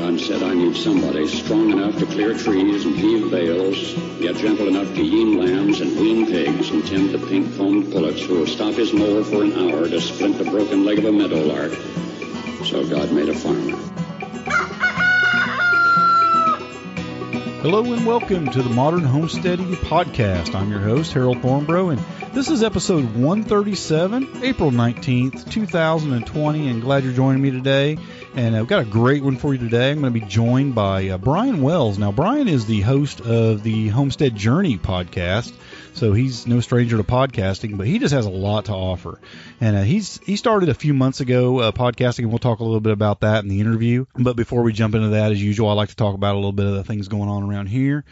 [0.00, 4.66] God said, I need somebody strong enough to clear trees and heave bales, yet gentle
[4.68, 8.72] enough to yean lambs and wean pigs and tend the pink-combed pullets who will stop
[8.72, 11.72] his mower for an hour to splint the broken leg of a meadowlark.
[12.64, 13.76] So God made a farmer.
[17.60, 20.54] Hello and welcome to the Modern Homesteading Podcast.
[20.54, 27.04] I'm your host, Harold Thornbrough, and this is episode 137, April 19th, 2020, and glad
[27.04, 27.98] you're joining me today.
[28.32, 29.90] And I've got a great one for you today.
[29.90, 31.98] I'm going to be joined by uh, Brian Wells.
[31.98, 35.52] Now, Brian is the host of the Homestead Journey podcast,
[35.94, 39.20] so he's no stranger to podcasting, but he just has a lot to offer.
[39.60, 42.64] And uh, he's he started a few months ago uh, podcasting, and we'll talk a
[42.64, 44.06] little bit about that in the interview.
[44.14, 46.52] But before we jump into that, as usual, I like to talk about a little
[46.52, 48.04] bit of the things going on around here.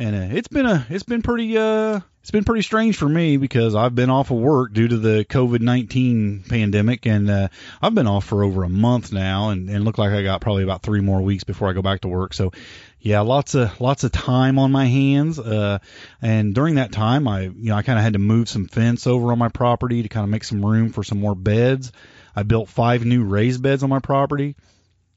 [0.00, 3.36] And uh, it's been a it's been pretty uh it's been pretty strange for me
[3.36, 7.48] because I've been off of work due to the COVID nineteen pandemic, and uh,
[7.82, 10.62] I've been off for over a month now, and, and look like I got probably
[10.62, 12.32] about three more weeks before I go back to work.
[12.32, 12.52] So,
[12.98, 15.38] yeah, lots of lots of time on my hands.
[15.38, 15.80] Uh,
[16.22, 19.06] and during that time, I you know I kind of had to move some fence
[19.06, 21.92] over on my property to kind of make some room for some more beds.
[22.34, 24.56] I built five new raised beds on my property.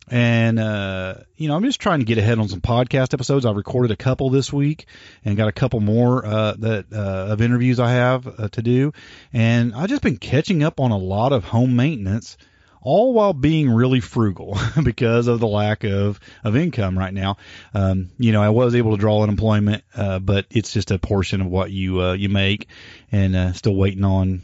[0.09, 3.45] And uh, you know, I'm just trying to get ahead on some podcast episodes.
[3.45, 4.85] I recorded a couple this week,
[5.23, 8.93] and got a couple more uh, that uh, of interviews I have uh, to do.
[9.31, 12.37] And I've just been catching up on a lot of home maintenance,
[12.81, 17.37] all while being really frugal because of the lack of of income right now.
[17.73, 21.39] Um, you know, I was able to draw unemployment, uh, but it's just a portion
[21.39, 22.67] of what you uh, you make,
[23.11, 24.41] and uh, still waiting on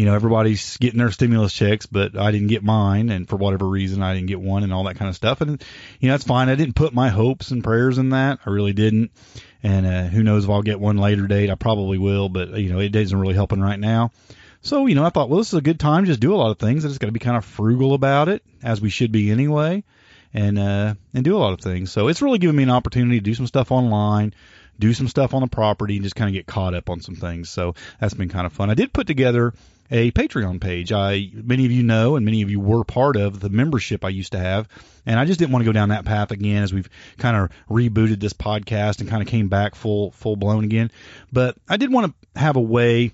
[0.00, 3.68] you know, everybody's getting their stimulus checks, but I didn't get mine, and for whatever
[3.68, 5.42] reason, I didn't get one, and all that kind of stuff.
[5.42, 5.62] And
[6.00, 6.48] you know, that's fine.
[6.48, 8.38] I didn't put my hopes and prayers in that.
[8.46, 9.10] I really didn't.
[9.62, 11.50] And uh, who knows if I'll get one later date?
[11.50, 14.10] I probably will, but you know, it isn't really helping right now.
[14.62, 16.06] So you know, I thought, well, this is a good time.
[16.06, 16.86] Just do a lot of things.
[16.86, 19.84] I just got to be kind of frugal about it, as we should be anyway,
[20.32, 21.92] and uh, and do a lot of things.
[21.92, 24.32] So it's really given me an opportunity to do some stuff online
[24.78, 27.14] do some stuff on the property and just kind of get caught up on some
[27.14, 27.50] things.
[27.50, 28.70] So that's been kind of fun.
[28.70, 29.52] I did put together
[29.90, 30.92] a Patreon page.
[30.92, 34.10] I many of you know, and many of you were part of the membership I
[34.10, 34.68] used to have,
[35.06, 37.50] and I just didn't want to go down that path again as we've kind of
[37.68, 40.90] rebooted this podcast and kind of came back full full blown again.
[41.32, 43.12] But I did want to have a way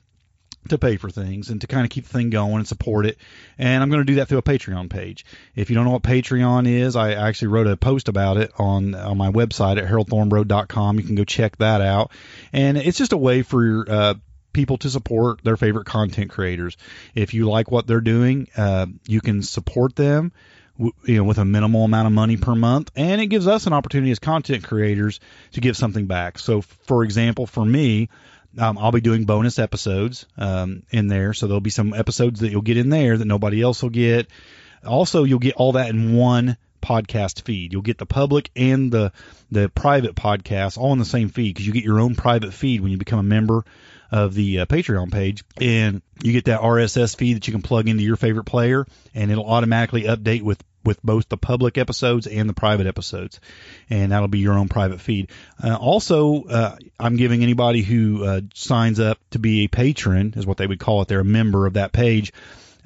[0.69, 3.19] to pay for things and to kind of keep the thing going and support it.
[3.59, 5.25] And I'm going to do that through a Patreon page.
[5.55, 8.95] If you don't know what Patreon is, I actually wrote a post about it on
[8.95, 10.99] on my website at haroldthornbrough.com.
[10.99, 12.11] You can go check that out.
[12.53, 14.15] And it's just a way for uh,
[14.57, 16.77] people to support their favorite content creators.
[17.15, 20.33] If you like what they're doing, uh, you can support them.
[20.79, 23.73] You know, with a minimal amount of money per month, and it gives us an
[23.73, 25.21] opportunity as content creators
[25.53, 26.39] to give something back.
[26.39, 28.11] So, for example, for me,
[28.59, 32.51] um, I'll be doing bonus episodes um, in there, so there'll be some episodes that
[32.51, 34.27] you'll get in there that nobody else will get.
[34.87, 37.73] Also, you'll get all that in one podcast feed.
[37.73, 39.13] You'll get the public and the
[39.51, 42.83] the private podcast all in the same feed because you get your own private feed
[42.83, 43.65] when you become a member
[44.11, 47.89] of the uh, Patreon page, and you get that RSS feed that you can plug
[47.89, 52.49] into your favorite player, and it'll automatically update with with both the public episodes and
[52.49, 53.41] the private episodes,
[53.91, 55.31] and that'll be your own private feed.
[55.63, 60.47] Uh, also, uh, I'm giving anybody who uh, signs up to be a patron, is
[60.47, 61.09] what they would call it.
[61.09, 62.33] They're a member of that page.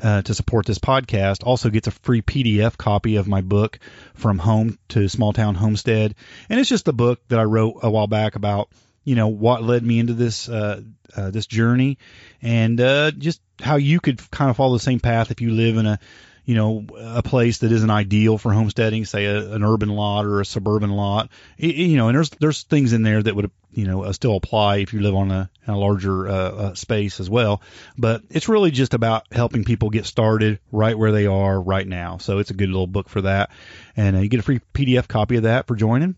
[0.03, 3.79] Uh, to support this podcast also gets a free PDF copy of my book
[4.15, 6.15] from home to small town homestead
[6.49, 8.71] and it's just a book that I wrote a while back about
[9.05, 10.83] you know what led me into this uh,
[11.17, 11.99] uh, this journey,
[12.43, 15.77] and uh, just how you could kind of follow the same path if you live
[15.77, 15.99] in a
[16.45, 20.41] you know a place that isn't ideal for homesteading, say a, an urban lot or
[20.41, 21.31] a suburban lot.
[21.59, 24.37] It, you know, and there's there's things in there that would you know uh, still
[24.37, 27.63] apply if you live on a, a larger uh, uh, space as well.
[27.97, 32.19] But it's really just about helping people get started right where they are right now.
[32.19, 33.51] So it's a good little book for that,
[33.97, 36.17] and uh, you get a free PDF copy of that for joining.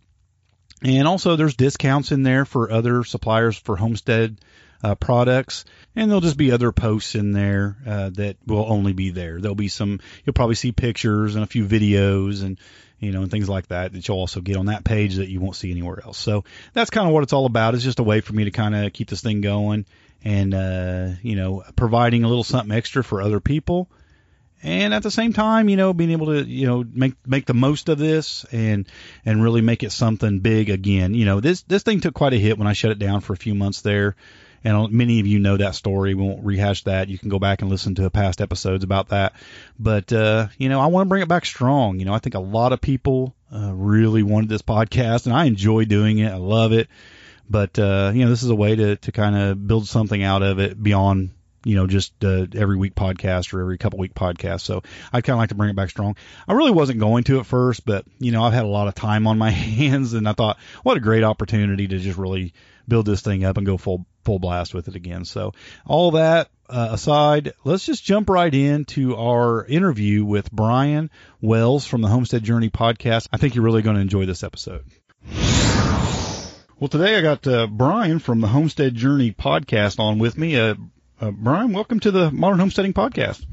[0.84, 4.38] And also, there's discounts in there for other suppliers for homestead
[4.82, 5.64] uh, products,
[5.94, 9.40] and there'll just be other posts in there uh, that will only be there.
[9.40, 12.58] There'll be some, you'll probably see pictures and a few videos and
[13.02, 15.40] you know, and things like that that you'll also get on that page that you
[15.40, 16.16] won't see anywhere else.
[16.16, 17.74] So that's kind of what it's all about.
[17.74, 19.86] It's just a way for me to kind of keep this thing going
[20.22, 23.88] and, uh, you know, providing a little something extra for other people.
[24.62, 27.54] And at the same time, you know, being able to, you know, make make the
[27.54, 28.88] most of this and
[29.24, 31.14] and really make it something big again.
[31.14, 33.32] You know, this this thing took quite a hit when I shut it down for
[33.32, 34.14] a few months there
[34.64, 36.14] and many of you know that story.
[36.14, 37.08] We won't rehash that.
[37.08, 39.34] You can go back and listen to past episodes about that.
[39.78, 41.98] But uh, you know, I want to bring it back strong.
[41.98, 45.46] You know, I think a lot of people uh, really wanted this podcast, and I
[45.46, 46.30] enjoy doing it.
[46.30, 46.88] I love it.
[47.50, 50.42] But uh, you know, this is a way to to kind of build something out
[50.42, 51.30] of it beyond
[51.64, 54.60] you know, just uh, every week podcast or every couple week podcast.
[54.62, 54.82] So
[55.12, 56.16] I'd kind of like to bring it back strong.
[56.48, 58.94] I really wasn't going to at first, but you know, I've had a lot of
[58.94, 62.54] time on my hands, and I thought, what a great opportunity to just really
[62.88, 65.24] build this thing up and go full full blast with it again.
[65.24, 65.52] So
[65.86, 71.10] all that uh, aside, let's just jump right into our interview with Brian
[71.40, 73.28] Wells from the Homestead Journey podcast.
[73.32, 74.84] I think you're really going to enjoy this episode.
[76.78, 80.58] Well, today I got uh, Brian from the Homestead Journey podcast on with me.
[80.58, 80.74] Uh,
[81.22, 83.46] uh, Brian, welcome to the Modern Homesteading podcast.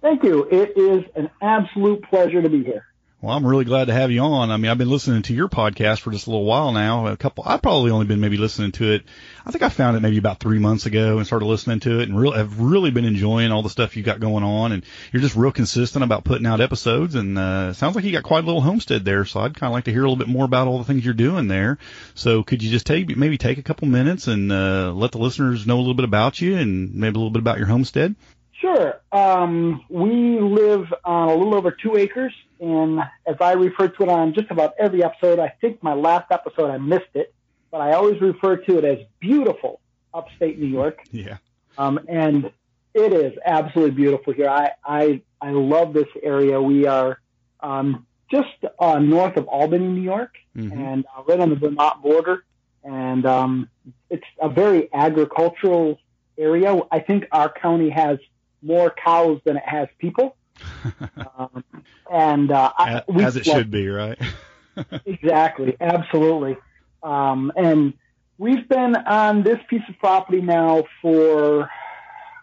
[0.00, 0.44] Thank you.
[0.44, 2.86] It is an absolute pleasure to be here.
[3.22, 4.50] Well, I'm really glad to have you on.
[4.50, 7.06] I mean, I've been listening to your podcast for just a little while now.
[7.06, 9.04] A couple, I've probably only been maybe listening to it.
[9.46, 12.10] I think I found it maybe about three months ago and started listening to it
[12.10, 14.72] and really, have really been enjoying all the stuff you got going on.
[14.72, 17.14] And you're just real consistent about putting out episodes.
[17.14, 19.24] And, uh, sounds like you got quite a little homestead there.
[19.24, 21.02] So I'd kind of like to hear a little bit more about all the things
[21.02, 21.78] you're doing there.
[22.14, 25.66] So could you just take, maybe take a couple minutes and, uh, let the listeners
[25.66, 28.14] know a little bit about you and maybe a little bit about your homestead?
[28.60, 29.00] Sure.
[29.12, 34.08] Um, we live on a little over two acres, and as I refer to it
[34.08, 37.34] on just about every episode, I think my last episode I missed it,
[37.70, 39.80] but I always refer to it as beautiful
[40.14, 41.02] upstate New York.
[41.10, 41.36] Yeah.
[41.76, 42.50] Um, and
[42.94, 44.48] it is absolutely beautiful here.
[44.48, 46.60] I, I, I love this area.
[46.60, 47.20] We are
[47.60, 48.48] um, just
[48.78, 50.72] uh, north of Albany, New York, mm-hmm.
[50.80, 52.44] and uh, right on the Vermont border.
[52.82, 53.68] And um,
[54.08, 55.98] it's a very agricultural
[56.38, 56.80] area.
[56.90, 58.18] I think our county has
[58.66, 60.36] more cows than it has people.
[61.38, 61.64] um,
[62.10, 64.18] and uh, as, I, as it should be, right?
[65.06, 66.56] exactly, absolutely.
[67.02, 67.94] Um, and
[68.38, 71.70] we've been on this piece of property now for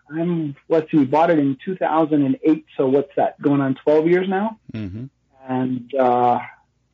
[0.10, 2.66] I'm let's see, we bought it in 2008.
[2.78, 3.42] So what's that?
[3.42, 4.60] Going on 12 years now.
[4.74, 5.06] Mm-hmm.
[5.48, 6.40] And uh,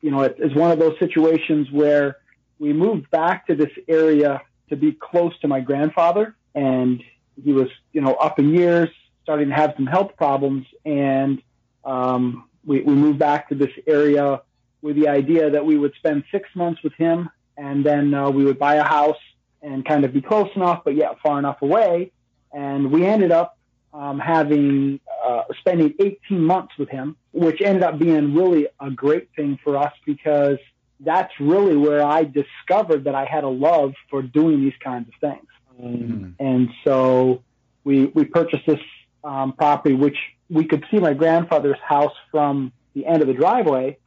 [0.00, 2.16] you know, it, it's one of those situations where
[2.58, 7.02] we moved back to this area to be close to my grandfather, and
[7.42, 8.90] he was you know up in years
[9.22, 11.42] starting to have some health problems, and
[11.84, 14.42] um, we, we moved back to this area
[14.82, 18.44] with the idea that we would spend six months with him, and then uh, we
[18.44, 19.18] would buy a house
[19.62, 22.12] and kind of be close enough, but yet far enough away.
[22.52, 23.58] And we ended up
[23.92, 29.28] um, having uh, spending 18 months with him, which ended up being really a great
[29.36, 30.58] thing for us because
[31.00, 35.14] that's really where I discovered that I had a love for doing these kinds of
[35.20, 35.46] things.
[35.80, 37.42] mm And so
[37.84, 38.80] we we purchased this
[39.24, 40.16] um, property, which
[40.48, 43.98] we could see my grandfather's house from the end of the driveway.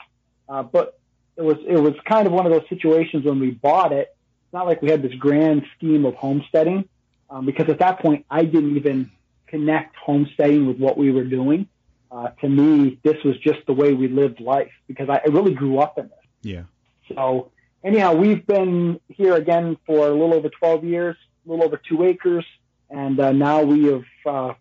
[0.49, 0.99] Uh, but
[1.35, 4.15] it was it was kind of one of those situations when we bought it.
[4.45, 6.87] It's not like we had this grand scheme of homesteading,
[7.29, 9.11] um, because at that point I didn't even
[9.47, 11.67] connect homesteading with what we were doing.
[12.11, 15.53] Uh, to me, this was just the way we lived life because I, I really
[15.53, 16.19] grew up in this.
[16.43, 16.63] Yeah.
[17.07, 17.51] So
[17.83, 21.15] anyhow, we've been here again for a little over 12 years,
[21.45, 22.45] a little over two acres,
[22.89, 24.53] and uh, now we have uh,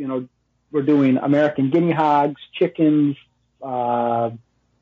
[0.00, 0.26] you know,
[0.72, 3.16] we're doing American guinea hogs, chickens,
[3.62, 4.30] uh,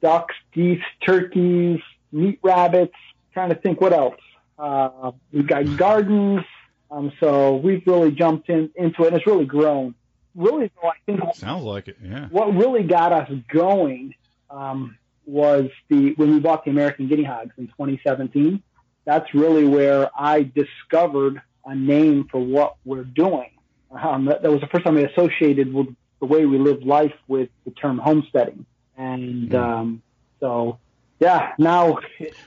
[0.00, 1.80] ducks, geese, turkeys,
[2.12, 2.94] meat rabbits.
[3.34, 4.20] Trying to think what else.
[4.58, 6.44] Uh, we've got gardens.
[6.90, 9.94] Um, so we've really jumped in, into it, and it's really grown.
[10.34, 11.98] Really, though, I think sounds like it.
[12.02, 12.28] Yeah.
[12.28, 14.14] What really got us going
[14.50, 14.96] um,
[15.26, 18.62] was the when we bought the American guinea hogs in 2017.
[19.04, 23.50] That's really where I discovered a name for what we're doing.
[23.90, 25.88] Um, that, that, was the first time I associated with
[26.20, 28.66] the way we live life with the term homesteading.
[28.96, 29.56] And hmm.
[29.56, 30.02] um,
[30.40, 30.78] so,
[31.20, 31.98] yeah, now,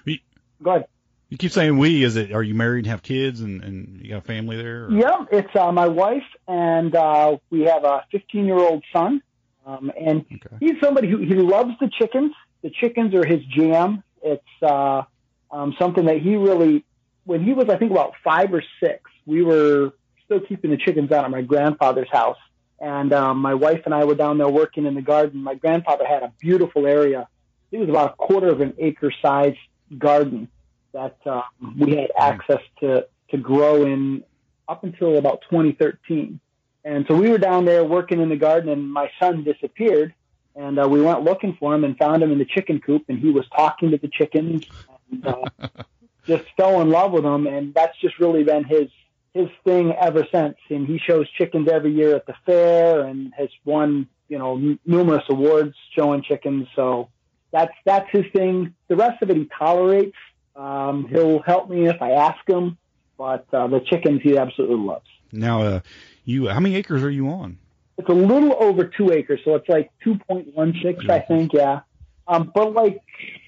[0.05, 0.21] we,
[0.61, 0.87] go ahead.
[1.29, 2.03] You keep saying we.
[2.03, 2.33] Is it?
[2.33, 4.85] Are you married and have kids and, and you got a family there?
[4.85, 4.91] Or?
[4.91, 9.21] Yeah, it's uh, my wife and uh, we have a 15 year old son.
[9.65, 10.57] Um, and okay.
[10.59, 12.33] he's somebody who he loves the chickens.
[12.63, 14.03] The chickens are his jam.
[14.21, 15.03] It's uh,
[15.51, 16.83] um, something that he really,
[17.23, 19.93] when he was I think about five or six, we were
[20.31, 22.37] still keeping the chickens out at my grandfather's house.
[22.79, 25.43] And um, my wife and I were down there working in the garden.
[25.43, 27.27] My grandfather had a beautiful area.
[27.71, 29.55] It was about a quarter of an acre size
[29.97, 30.47] garden.
[30.93, 31.43] that um,
[31.77, 34.23] we had access to to grow in
[34.67, 36.39] up until about 2013.
[36.83, 40.13] And so we were down there working in the garden, and my son disappeared.
[40.55, 43.19] And uh, we went looking for him and found him in the chicken coop, and
[43.19, 44.65] he was talking to the chickens,
[45.09, 45.45] and uh,
[46.25, 47.47] just fell in love with them.
[47.47, 48.89] And that's just really been his
[49.33, 50.57] his thing ever since.
[50.69, 54.79] And he shows chickens every year at the fair, and has won you know n-
[54.85, 56.67] numerous awards showing chickens.
[56.75, 57.09] So
[57.51, 58.73] that's that's his thing.
[58.87, 60.15] The rest of it he tolerates.
[60.55, 62.77] Um, he'll help me if I ask him,
[63.17, 65.07] but uh, the chickens he absolutely loves.
[65.31, 65.79] Now, uh,
[66.25, 67.57] you how many acres are you on?
[67.97, 71.53] It's a little over two acres, so it's like two point one six, I think.
[71.53, 71.81] Yeah,
[72.27, 72.99] um, but like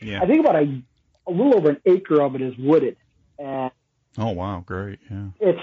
[0.01, 0.21] Yeah.
[0.21, 0.81] I think about a
[1.27, 2.97] a little over an acre of it is wooded,
[3.39, 3.71] and
[4.17, 5.00] Oh wow, great.
[5.10, 5.27] Yeah.
[5.39, 5.60] it's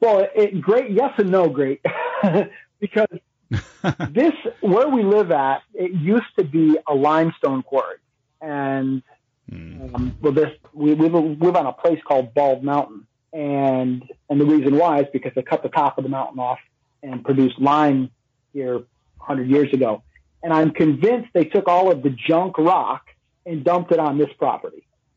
[0.00, 0.90] well, it, great.
[0.90, 1.80] Yes and no, great,
[2.80, 3.08] because
[4.10, 7.96] this where we live at, it used to be a limestone quarry,
[8.40, 9.02] and
[9.50, 9.94] Hmm.
[9.94, 14.44] um, well, this we, we live on a place called Bald Mountain, and and the
[14.44, 16.58] reason why is because they cut the top of the mountain off
[17.02, 18.10] and produced lime
[18.52, 20.02] here 100 years ago,
[20.42, 23.06] and I'm convinced they took all of the junk rock
[23.46, 24.86] and dumped it on this property.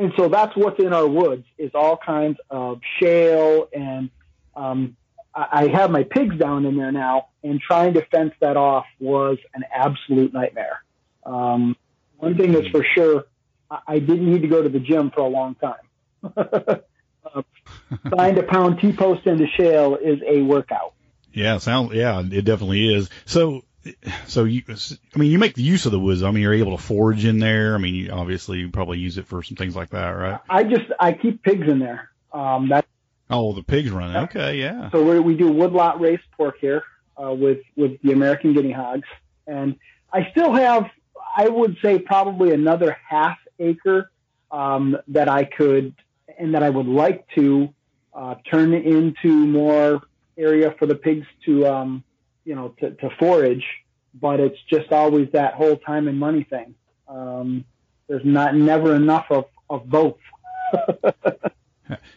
[0.00, 4.10] and so that's what's in our woods is all kinds of shale and
[4.56, 4.96] um,
[5.34, 9.38] I have my pigs down in there now, and trying to fence that off was
[9.54, 10.82] an absolute nightmare.
[11.24, 11.76] Um,
[12.16, 13.26] one thing is for sure,
[13.70, 16.32] I, I didn't need to go to the gym for a long time.
[16.36, 17.42] uh,
[18.08, 20.94] trying to pound T post into shale is a workout.
[21.32, 23.08] Yeah, sound yeah, it definitely is.
[23.24, 23.62] So
[24.26, 26.22] so you I mean you make the use of the woods.
[26.22, 27.74] I mean you're able to forage in there.
[27.74, 30.40] I mean you obviously you probably use it for some things like that, right?
[30.48, 32.10] I just I keep pigs in there.
[32.32, 32.86] Um, that's
[33.30, 34.16] Oh, the pigs running.
[34.24, 34.90] Okay, yeah.
[34.90, 36.82] So we, we do woodlot raised pork here
[37.16, 39.06] uh, with with the American guinea hogs,
[39.46, 39.76] and
[40.12, 40.90] I still have,
[41.36, 44.10] I would say, probably another half acre
[44.50, 45.94] um, that I could
[46.38, 47.72] and that I would like to
[48.12, 50.02] uh, turn into more
[50.36, 52.02] area for the pigs to, um,
[52.44, 53.64] you know, to, to forage.
[54.14, 56.74] But it's just always that whole time and money thing.
[57.08, 57.64] Um,
[58.08, 60.18] there's not never enough of of both.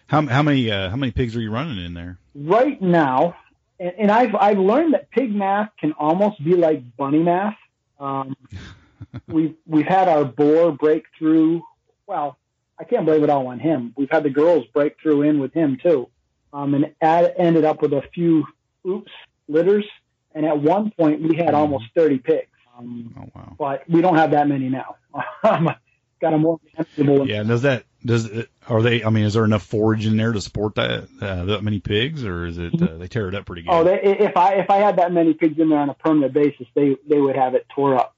[0.07, 2.19] How how many uh, how many pigs are you running in there?
[2.35, 3.35] right now,
[3.79, 7.57] and, and I've I've learned that pig math can almost be like bunny math.
[7.99, 8.35] Um,
[9.27, 11.63] we've we've had our boar break through.
[12.07, 12.37] Well,
[12.79, 13.93] I can't blame it all on him.
[13.95, 16.09] We've had the girls break through in with him too,
[16.51, 18.45] um, and add, ended up with a few
[18.87, 19.11] oops
[19.47, 19.85] litters.
[20.35, 22.47] And at one point, we had almost thirty pigs.
[22.77, 23.55] Um, Oh wow.
[23.57, 24.95] but we don't have that many now.
[26.21, 27.27] Got a more manageable.
[27.27, 29.03] Yeah, does that does it, are they?
[29.03, 32.23] I mean, is there enough forage in there to support that uh, that many pigs,
[32.23, 33.71] or is it uh, they tear it up pretty good?
[33.71, 36.33] Oh, they, if I if I had that many pigs in there on a permanent
[36.33, 38.15] basis, they they would have it tore up.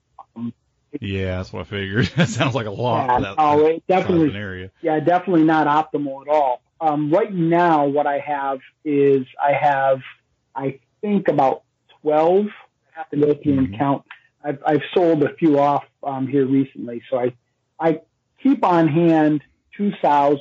[1.00, 2.06] yeah, that's what I figured.
[2.16, 4.70] that sounds like a lot Yeah, that it of definitely- area.
[4.82, 6.62] Yeah, definitely not optimal at all.
[6.80, 10.00] Um, right now, what I have is I have
[10.54, 11.62] I think about
[12.06, 12.46] twelve.
[12.94, 13.78] I have to go through and Mhm.
[13.78, 14.02] count.
[14.44, 17.32] I've I've sold a few off um, here recently, so I
[17.80, 18.00] I
[18.42, 19.42] keep on hand
[19.76, 20.38] two sows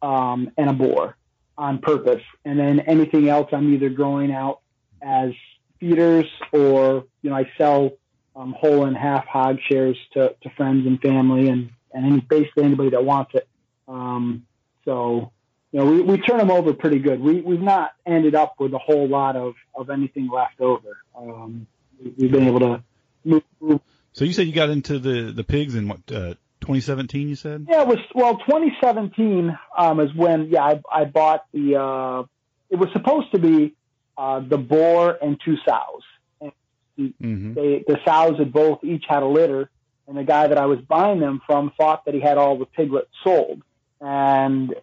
[0.00, 1.16] um, and a boar
[1.56, 4.60] on purpose, and then anything else I'm either growing out
[5.02, 5.32] as
[5.80, 7.92] feeders or you know I sell
[8.36, 12.62] um, whole and half hog shares to, to friends and family and and any, basically
[12.62, 13.48] anybody that wants it.
[13.88, 14.46] Um,
[14.84, 15.32] so
[15.72, 17.20] you know we, we turn them over pretty good.
[17.20, 20.98] We we've not ended up with a whole lot of, of anything left over.
[21.16, 21.66] Um,
[22.02, 22.82] we- we've been able to
[23.24, 23.80] move, move
[24.12, 27.28] So you said you got into the the pigs in what uh, 2017?
[27.28, 27.66] You said.
[27.68, 28.38] Yeah, it was well.
[28.38, 31.76] 2017 um, is when yeah I, I bought the.
[31.76, 32.22] Uh,
[32.70, 33.74] it was supposed to be
[34.16, 36.02] uh, the boar and two sows.
[36.40, 36.52] And
[36.98, 37.54] Mm-hmm.
[37.54, 39.70] they the sows had both each had a litter,
[40.08, 42.66] and the guy that I was buying them from thought that he had all the
[42.66, 43.62] piglets sold,
[44.00, 44.74] and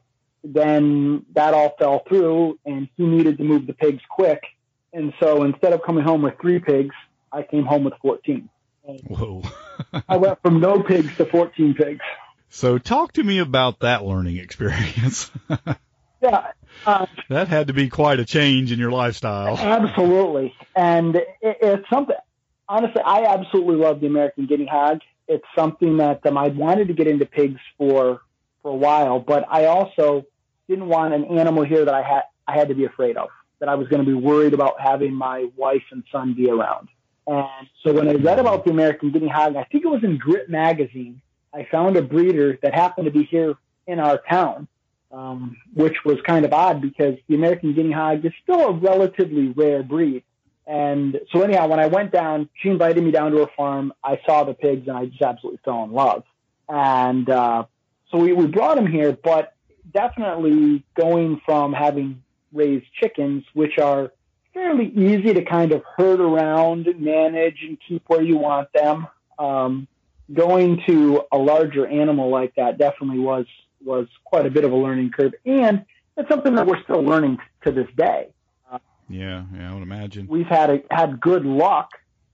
[0.46, 4.44] then that all fell through, and he needed to move the pigs quick,
[4.94, 6.96] and so instead of coming home with three pigs,
[7.32, 8.50] I came home with 14.
[9.08, 9.42] Whoa.
[10.08, 12.02] I went from no pigs to 14 pigs.
[12.50, 15.32] so talk to me about that learning experience.
[16.22, 16.52] Yeah,
[16.86, 19.58] uh, that had to be quite a change in your lifestyle.
[19.58, 22.16] Absolutely, and it, it's something.
[22.68, 25.02] Honestly, I absolutely love the American guinea hog.
[25.28, 28.22] It's something that um, I wanted to get into pigs for
[28.64, 30.26] for a while, but I also
[30.68, 33.30] didn't want an animal here that I had I had to be afraid of.
[33.60, 36.90] That I was going to be worried about having my wife and son be around.
[37.28, 40.18] And so when I read about the American guinea hog, I think it was in
[40.18, 41.22] Grit magazine.
[41.54, 43.56] I found a breeder that happened to be here
[43.88, 44.68] in our town,
[45.12, 49.48] um, which was kind of odd because the American guinea hog is still a relatively
[49.48, 50.24] rare breed.
[50.68, 53.94] And so anyhow, when I went down, she invited me down to her farm.
[54.04, 56.24] I saw the pigs and I just absolutely fell in love.
[56.68, 57.66] And, uh,
[58.12, 59.55] so we, we brought him here, but
[59.96, 62.22] definitely going from having
[62.54, 64.12] raised chickens, which are
[64.54, 69.08] fairly easy to kind of herd around and manage and keep where you want them.
[69.40, 69.88] Um,
[70.32, 73.46] going to a larger animal like that definitely was
[73.84, 75.86] was quite a bit of a learning curve, and
[76.18, 78.30] it's something that we're still learning to this day.
[79.08, 80.28] Yeah, yeah, I would imagine.
[80.28, 81.92] We've had a, had good luck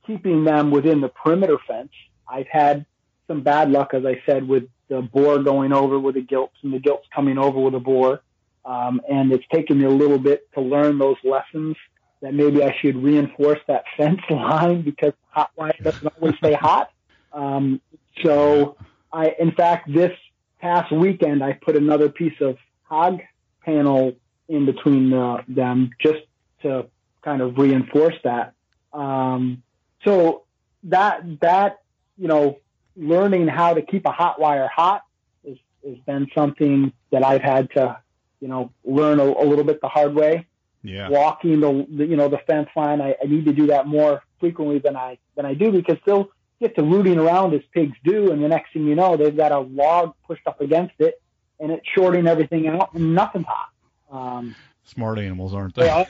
[0.07, 1.91] keeping them within the perimeter fence.
[2.27, 2.85] I've had
[3.27, 6.73] some bad luck, as I said, with the boar going over with the gilts and
[6.73, 8.21] the gilts coming over with the boar.
[8.65, 11.77] Um, and it's taken me a little bit to learn those lessons
[12.21, 16.91] that maybe I should reinforce that fence line because hot wire doesn't always stay hot.
[17.31, 17.79] Um,
[18.21, 18.75] so
[19.13, 20.11] I, in fact, this
[20.59, 23.21] past weekend, I put another piece of hog
[23.63, 24.17] panel
[24.49, 26.23] in between uh, them just
[26.63, 26.87] to
[27.21, 28.55] kind of reinforce that.
[28.91, 29.63] Um,
[30.03, 30.43] so
[30.83, 31.81] that, that,
[32.17, 32.59] you know,
[32.95, 35.03] learning how to keep a hot wire hot
[35.45, 37.99] has, has been something that I've had to,
[38.39, 40.47] you know, learn a, a little bit the hard way.
[40.83, 41.09] Yeah.
[41.09, 44.23] Walking the, the you know the fence line, I, I need to do that more
[44.39, 48.31] frequently than I than I do because they'll get to rooting around as pigs do,
[48.31, 51.21] and the next thing you know, they've got a log pushed up against it,
[51.59, 53.69] and it's shorting everything out, and nothing's hot.
[54.11, 55.85] Um, Smart animals, aren't they?
[55.85, 56.05] yeah.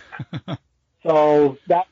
[1.03, 1.89] so that's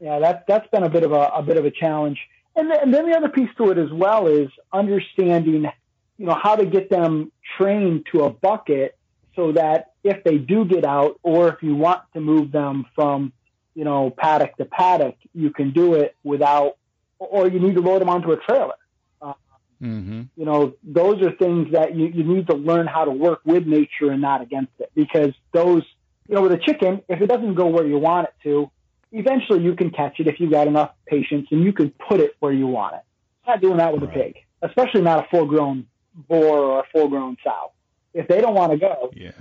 [0.00, 2.20] yeah, that that's been a bit of a, a bit of a challenge.
[2.58, 5.70] And then, and then the other piece to it as well is understanding,
[6.18, 8.98] you know, how to get them trained to a bucket
[9.36, 13.32] so that if they do get out, or if you want to move them from,
[13.76, 16.76] you know, paddock to paddock, you can do it without,
[17.20, 18.74] or you need to load them onto a trailer.
[19.80, 20.22] mm-hmm.
[20.36, 23.68] You know, those are things that you, you need to learn how to work with
[23.68, 24.90] nature and not against it.
[24.96, 25.84] Because those,
[26.28, 28.68] you know, with a chicken, if it doesn't go where you want it to,
[29.12, 32.36] eventually you can catch it if you've got enough patience and you can put it
[32.40, 33.02] where you want it.
[33.46, 34.10] Not doing that with Right.
[34.16, 37.72] a pig, especially not a full grown boar or a full grown sow.
[38.14, 39.32] If they don't want to go, Yeah.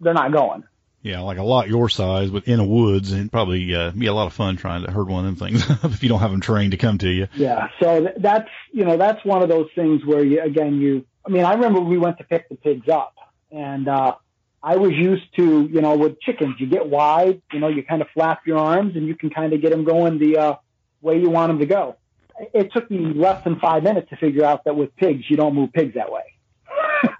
[0.00, 0.64] they're not going.
[1.02, 4.12] Yeah, like a lot your size, but in a woods, and probably uh, be a
[4.14, 6.40] lot of fun trying to herd one of them things if you don't have them
[6.40, 7.26] trained to come to you.
[7.34, 7.68] Yeah.
[7.80, 11.30] So th- that's, you know, that's one of those things where you, again, you, I
[11.30, 13.16] mean, I remember we went to pick the pigs up
[13.50, 14.14] and, uh,
[14.62, 18.00] I was used to, you know, with chickens, you get wide, you know, you kind
[18.00, 20.54] of flap your arms and you can kind of get them going the, uh,
[21.00, 21.96] way you want them to go.
[22.54, 25.54] It took me less than five minutes to figure out that with pigs, you don't
[25.54, 26.22] move pigs that way.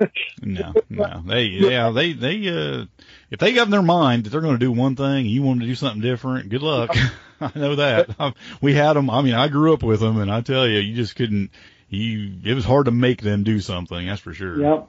[0.44, 2.87] No, no, they, yeah, they, they, uh,
[3.31, 5.42] if they got in their mind that they're going to do one thing and you
[5.42, 6.96] want them to do something different, good luck.
[7.42, 8.20] I know that.
[8.20, 9.11] Um, we had them.
[9.11, 11.50] I mean, I grew up with them, and I tell you, you just couldn't.
[11.88, 14.07] You, it was hard to make them do something.
[14.07, 14.61] That's for sure.
[14.61, 14.88] Yep.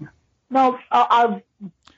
[0.49, 1.41] No, I- I've,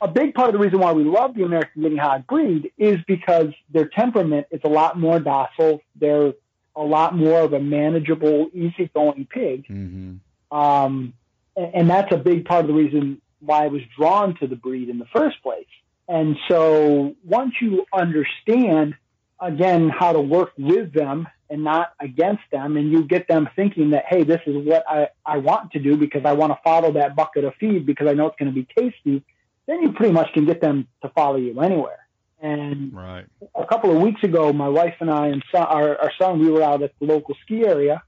[0.01, 2.99] a big part of the reason why we love the American Guinea Hog breed is
[3.07, 5.81] because their temperament is a lot more docile.
[5.95, 6.33] They're
[6.75, 9.65] a lot more of a manageable, easygoing pig.
[9.67, 10.57] Mm-hmm.
[10.57, 11.13] Um,
[11.55, 14.55] and, and that's a big part of the reason why I was drawn to the
[14.55, 15.67] breed in the first place.
[16.07, 18.95] And so once you understand,
[19.39, 23.91] again, how to work with them and not against them, and you get them thinking
[23.91, 26.91] that, hey, this is what I, I want to do because I want to follow
[26.93, 29.23] that bucket of feed because I know it's going to be tasty,
[29.67, 31.99] then you pretty much can get them to follow you anywhere.
[32.41, 33.25] And Right.
[33.55, 36.49] a couple of weeks ago, my wife and I and son, our, our son, we
[36.49, 38.03] were out at the local ski area,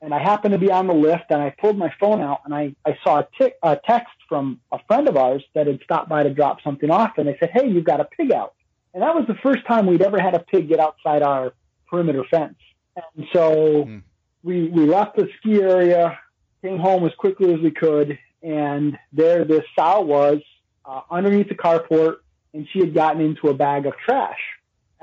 [0.00, 2.54] and I happened to be on the lift, and I pulled my phone out, and
[2.54, 6.08] I, I saw a, tick, a text from a friend of ours that had stopped
[6.08, 8.54] by to drop something off, and they said, "Hey, you've got a pig out,"
[8.94, 11.52] and that was the first time we'd ever had a pig get outside our
[11.90, 12.58] perimeter fence,
[12.96, 13.98] and so Hmm.
[14.42, 16.18] we we left the ski area,
[16.62, 20.40] came home as quickly as we could, and there this sow was
[20.84, 22.16] uh, underneath the carport,
[22.52, 24.38] and she had gotten into a bag of trash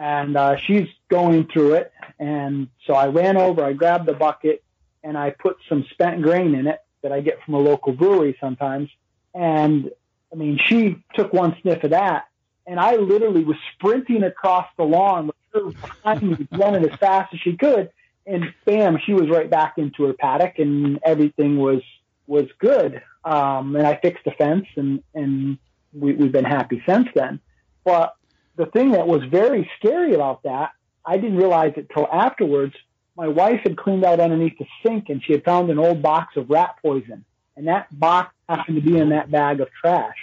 [0.01, 1.93] and uh, she's going through it.
[2.17, 4.63] And so I ran over, I grabbed the bucket,
[5.03, 8.35] and I put some spent grain in it that I get from a local brewery
[8.41, 8.89] sometimes.
[9.35, 9.91] And
[10.33, 12.25] I mean, she took one sniff of that,
[12.65, 17.33] and I literally was sprinting across the lawn with her behind me, running as fast
[17.35, 17.91] as she could.
[18.25, 21.81] And bam, she was right back into her paddock, and everything was
[22.25, 23.03] was good.
[23.23, 25.59] Um, and I fixed the fence, and and
[25.93, 27.39] we, we've been happy since then.
[27.83, 28.15] But
[28.55, 30.71] the thing that was very scary about that,
[31.05, 32.75] I didn't realize it till afterwards.
[33.15, 36.37] My wife had cleaned out underneath the sink and she had found an old box
[36.37, 37.25] of rat poison.
[37.55, 40.15] And that box happened to be in that bag of trash.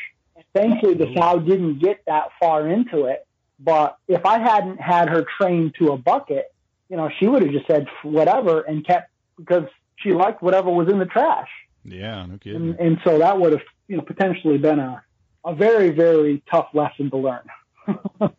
[0.54, 3.26] Thankfully, the sow didn't get that far into it.
[3.60, 6.52] But if I hadn't had her trained to a bucket,
[6.88, 9.64] you know, she would have just said whatever and kept because
[9.96, 11.48] she liked whatever was in the trash.
[11.84, 12.70] Yeah, no kidding.
[12.70, 15.02] And, and so that would have, you know, potentially been a,
[15.48, 17.48] a very, very tough lesson to learn.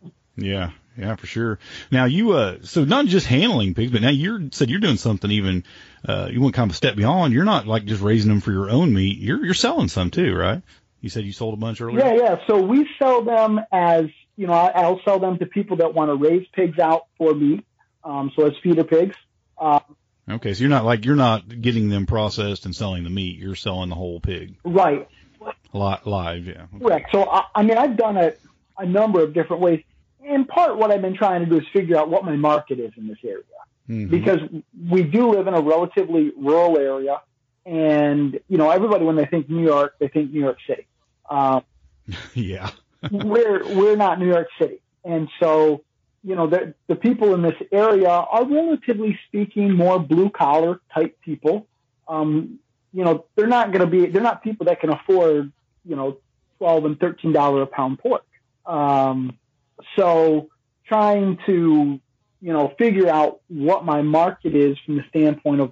[0.42, 1.60] Yeah, yeah, for sure.
[1.92, 5.30] Now you, uh, so not just handling pigs, but now you're said you're doing something
[5.30, 5.66] even,
[6.08, 7.34] uh, you went kind of a step beyond.
[7.34, 9.18] You're not like just raising them for your own meat.
[9.18, 10.62] You're you're selling some too, right?
[11.02, 12.00] You said you sold a bunch earlier.
[12.00, 12.36] Yeah, yeah.
[12.48, 16.10] So we sell them as you know, I, I'll sell them to people that want
[16.10, 17.66] to raise pigs out for meat.
[18.04, 19.16] Um, so as feeder pigs.
[19.58, 19.82] Um,
[20.30, 23.40] Okay, so you're not like you're not getting them processed and selling the meat.
[23.40, 25.08] You're selling the whole pig right.
[25.74, 26.46] Li- live.
[26.46, 26.66] Yeah.
[26.76, 26.86] Okay.
[26.86, 27.12] Correct.
[27.12, 28.40] So I, I mean, I've done it
[28.78, 29.84] a number of different ways.
[30.24, 32.92] In part, what I've been trying to do is figure out what my market is
[32.98, 33.44] in this area
[33.90, 34.10] Mhm.
[34.10, 34.40] because
[34.90, 37.22] we do live in a relatively rural area,
[37.66, 40.86] and you know, everybody when they think New York, they think New York City.
[41.30, 41.64] Um,
[42.34, 42.70] yeah.
[43.12, 45.84] we're we're not New York City, and so
[46.24, 51.18] you know the the people in this area are relatively speaking more blue collar type
[51.22, 51.66] people.
[52.08, 52.60] Um,
[52.94, 55.52] you know, they're not going to be they're not people that can afford
[55.86, 56.18] you know
[56.58, 58.26] twelve and thirteen dollar a pound pork.
[58.66, 59.38] Um,
[59.96, 60.50] so
[60.88, 62.00] trying to
[62.42, 65.72] you know figure out what my market is from the standpoint of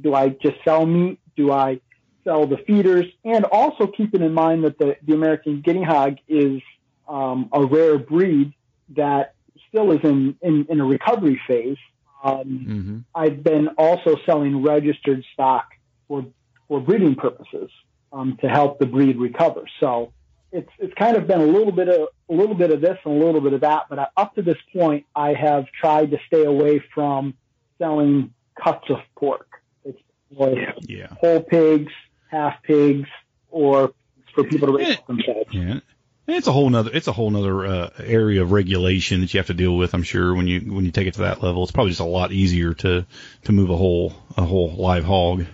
[0.00, 1.18] do I just sell meat?
[1.36, 1.80] Do I
[2.24, 3.06] sell the feeders?
[3.24, 6.60] And also keeping in mind that the, the American guinea hog is
[7.08, 8.52] um, a rare breed
[8.90, 9.34] that
[9.68, 11.76] still is in, in, in a recovery phase.
[12.22, 15.66] Um, hmm I've been also selling registered stock
[16.08, 16.24] for
[16.66, 17.70] for breeding purposes
[18.12, 19.64] um, to help the breed recover.
[19.80, 20.12] So
[20.52, 23.22] it's it's kind of been a little bit of a little bit of this and
[23.22, 23.84] a little bit of that.
[23.88, 27.34] But I, up to this point, I have tried to stay away from
[27.78, 29.46] selling cuts of pork.
[29.84, 29.98] It's
[30.36, 30.54] more
[30.86, 31.08] Yeah.
[31.20, 31.92] whole pigs,
[32.30, 33.08] half pigs,
[33.50, 33.92] or
[34.34, 34.96] for people to raise Yeah.
[35.06, 35.48] themselves.
[35.52, 35.80] Yeah.
[36.26, 39.38] And It's a whole nother it's a whole nother uh, area of regulation that you
[39.38, 39.94] have to deal with.
[39.94, 42.04] I'm sure when you when you take it to that level, it's probably just a
[42.04, 43.06] lot easier to
[43.44, 45.46] to move a whole a whole live hog.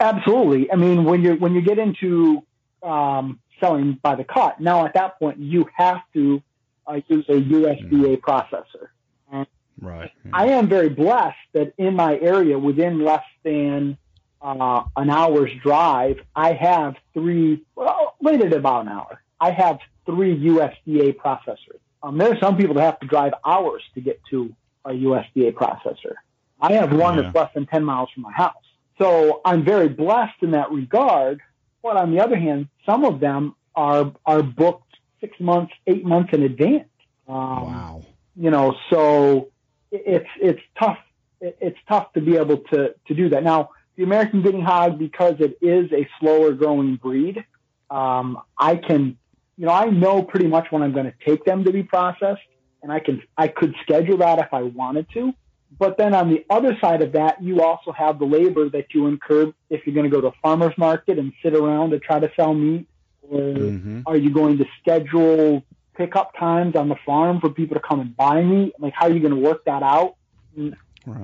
[0.00, 0.70] Absolutely.
[0.72, 2.42] I mean, when you when you get into
[2.82, 6.42] um, selling by the cut, now at that point you have to
[6.86, 8.88] uh, use a USDA processor.
[9.32, 9.46] And
[9.80, 10.10] Right.
[10.32, 13.96] I am very blessed that in my area, within less than
[14.42, 17.62] uh, an hour's drive, I have three.
[17.76, 21.78] Well, right at about an hour, I have three USDA processors.
[22.02, 24.54] Um, there are some people that have to drive hours to get to
[24.84, 26.14] a USDA processor.
[26.60, 27.22] I have one Yeah.
[27.22, 28.54] that's less than 10 miles from my house.
[29.00, 31.40] So I'm very blessed in that regard.
[31.82, 36.30] But on the other hand, some of them are, are booked six months, eight months
[36.32, 36.88] in advance.
[37.26, 38.02] Um, wow.
[38.36, 39.50] you know, so
[39.92, 40.98] it's it's tough.
[41.40, 43.44] It's tough to be able to to do that.
[43.44, 47.44] Now, the American Guinea Hog, because it is a slower growing breed,
[47.88, 49.16] um, I can,
[49.56, 52.42] you know, I know pretty much when I'm going to take them to be processed,
[52.82, 55.32] and I can I could schedule that if I wanted to.
[55.78, 59.06] But then on the other side of that, you also have the labor that you
[59.06, 62.18] incur if you're going to go to a farmer's market and sit around to try
[62.18, 62.86] to sell meat,
[63.28, 64.02] or Mhm.
[64.06, 65.62] are you going to schedule
[65.96, 68.74] pickup times on the farm for people to come and buy meat?
[68.78, 70.16] Like, how are you going to work that out?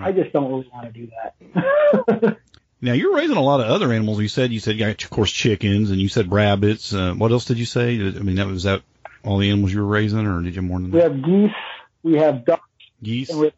[0.00, 1.08] I just don't really want to do
[1.54, 2.36] that.
[2.82, 4.20] Now you're raising a lot of other animals.
[4.20, 6.92] You said you said you got of course chickens and you said rabbits.
[6.92, 7.94] Uh, what else did you say?
[7.94, 8.82] I mean, that was that
[9.24, 10.96] all the animals you were raising, or did you have more than that?
[10.96, 11.56] we have geese,
[12.02, 12.68] we have ducks,
[13.02, 13.30] Geese.
[13.30, 13.52] and we,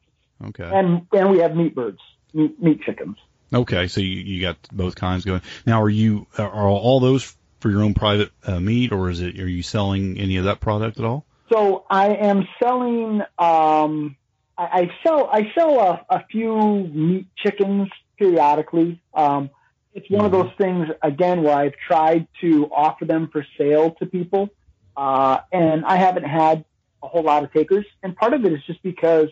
[0.44, 0.70] Okay.
[0.72, 1.98] and, and we have meat birds,
[2.32, 3.16] meat, meat chickens.
[3.52, 5.40] Okay, so you, you got both kinds going.
[5.66, 9.38] Now, are you are all those for your own private uh, meat, or is it
[9.40, 11.24] are you selling any of that product at all?
[11.50, 13.22] So I am selling.
[13.38, 14.16] Um,
[14.56, 15.30] I, I sell.
[15.32, 19.00] I sell a, a few meat chickens periodically.
[19.14, 19.50] Um,
[19.94, 24.06] it's one of those things again where I've tried to offer them for sale to
[24.06, 24.50] people,
[24.96, 26.64] uh, and I haven't had
[27.02, 27.86] a whole lot of takers.
[28.02, 29.28] And part of it is just because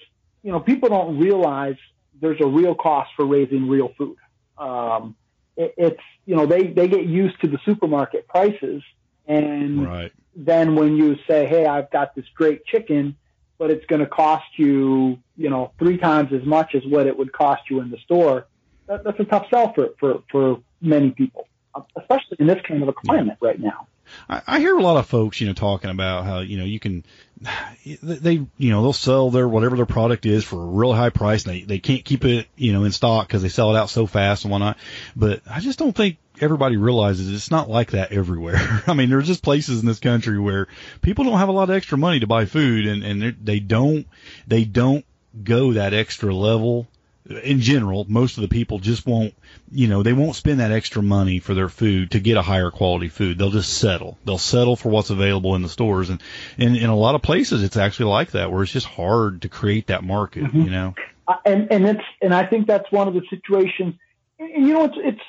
[0.47, 1.75] you know people don't realize
[2.21, 4.17] there's a real cost for raising real food.
[4.57, 5.17] Um,
[5.57, 8.81] it, it's you know they they get used to the supermarket prices
[9.27, 10.13] and Right.
[10.37, 13.17] then when you say, "Hey, I've got this great chicken,
[13.59, 17.19] but it's going to cost you, you know, three times as much as what it
[17.19, 18.47] would cost you in the store,"
[18.87, 21.49] that, that's a tough sell for for for many people,
[21.97, 23.89] especially in this kind of a climate right now.
[24.29, 26.81] I, I hear a lot of folks, you know, talking about how you know you
[26.81, 27.05] can,
[28.03, 31.45] they you know they'll sell their whatever their product is for a real high price.
[31.45, 33.91] And they they can't keep it you know in stock because they sell it out
[33.91, 34.79] so fast and whatnot.
[35.15, 38.83] But I just don't think everybody realizes it's not like that everywhere.
[38.87, 40.69] I mean, there's just places in this country where
[41.03, 44.07] people don't have a lot of extra money to buy food, and and they don't
[44.47, 45.05] they don't
[45.43, 46.87] go that extra level.
[47.29, 49.35] In general, most of the people just won't,
[49.73, 52.71] you know, they won't spend that extra money for their food to get a higher
[52.71, 53.37] quality food.
[53.37, 54.17] They'll just settle.
[54.25, 56.09] They'll settle for what's available in the stores.
[56.09, 56.23] And,
[56.57, 59.49] and in a lot of places, it's actually like that, where it's just hard to
[59.49, 60.95] create that market, you know?
[61.27, 63.97] Uh, and and it's and I think that's one of the situations.
[64.39, 65.21] And, you know, it's it's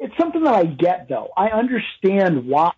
[0.00, 1.30] it's something that I get though.
[1.36, 2.72] I understand why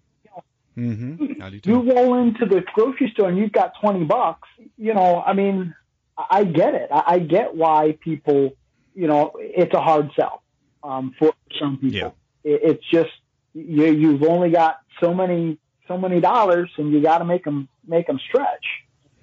[0.76, 1.40] Mm-hmm.
[1.42, 4.46] I you roll into the grocery store and you've got twenty bucks.
[4.76, 5.74] you know, I mean,
[6.18, 6.88] I get it.
[6.90, 8.52] I get why people,
[8.96, 10.42] you know, it's a hard sell
[10.82, 12.16] um, for some people.
[12.42, 12.52] Yeah.
[12.58, 13.10] It's just
[13.54, 17.68] you, you've only got so many so many dollars, and you got to make them
[17.86, 18.64] make them stretch.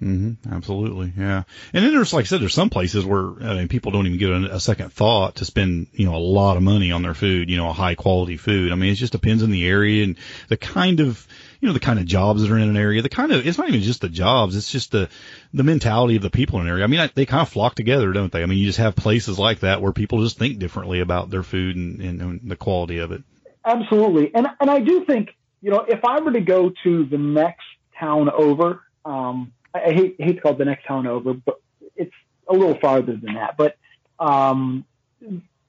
[0.02, 0.52] Mm-hmm.
[0.52, 1.44] Absolutely, yeah.
[1.72, 4.18] And then there's, like I said, there's some places where I mean, people don't even
[4.18, 7.14] give it a second thought to spend, you know, a lot of money on their
[7.14, 8.72] food, you know, a high quality food.
[8.72, 10.16] I mean, it just depends on the area and
[10.48, 11.26] the kind of,
[11.60, 13.02] you know, the kind of jobs that are in an area.
[13.02, 15.08] The kind of, it's not even just the jobs, it's just the
[15.54, 16.84] the mentality of the people in an area.
[16.84, 18.42] I mean, I, they kind of flock together, don't they?
[18.42, 21.44] I mean, you just have places like that where people just think differently about their
[21.44, 23.22] food and, and, and the quality of it.
[23.64, 25.30] Absolutely, and and I do think,
[25.62, 27.64] you know, if I were to go to the next
[27.98, 28.82] town over.
[29.06, 31.60] Um, I hate, hate to call it the next town over, but
[31.96, 32.14] it's
[32.48, 33.56] a little farther than that.
[33.56, 33.76] But
[34.18, 34.84] um,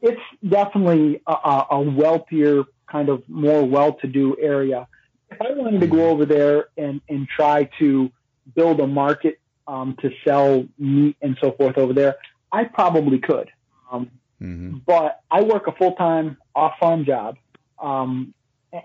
[0.01, 4.87] it's definitely a, a wealthier, kind of more well-to-do area.
[5.31, 8.11] If I wanted to go over there and, and try to
[8.55, 12.17] build a market um, to sell meat and so forth over there,
[12.51, 13.49] I probably could.
[13.91, 14.77] Um, mm-hmm.
[14.85, 17.37] But I work a full-time off-farm job,
[17.81, 18.33] um,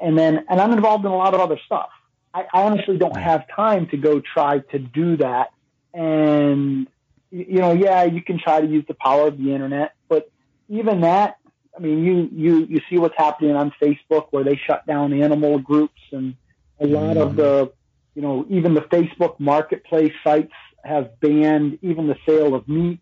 [0.00, 1.90] and then and I'm involved in a lot of other stuff.
[2.32, 5.50] I, I honestly don't have time to go try to do that.
[5.92, 6.86] And,
[7.30, 10.30] you know, yeah, you can try to use the power of the internet, but
[10.68, 11.36] even that,
[11.76, 15.58] I mean, you, you, you see what's happening on Facebook where they shut down animal
[15.58, 16.34] groups and
[16.78, 17.20] a lot mm-hmm.
[17.20, 17.72] of the,
[18.14, 20.52] you know, even the Facebook marketplace sites
[20.84, 23.00] have banned even the sale of meat.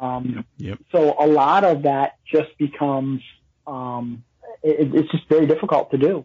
[0.00, 0.78] Um, yep.
[0.92, 3.20] So a lot of that just becomes,
[3.66, 4.24] um,
[4.62, 6.24] it, it's just very difficult to do.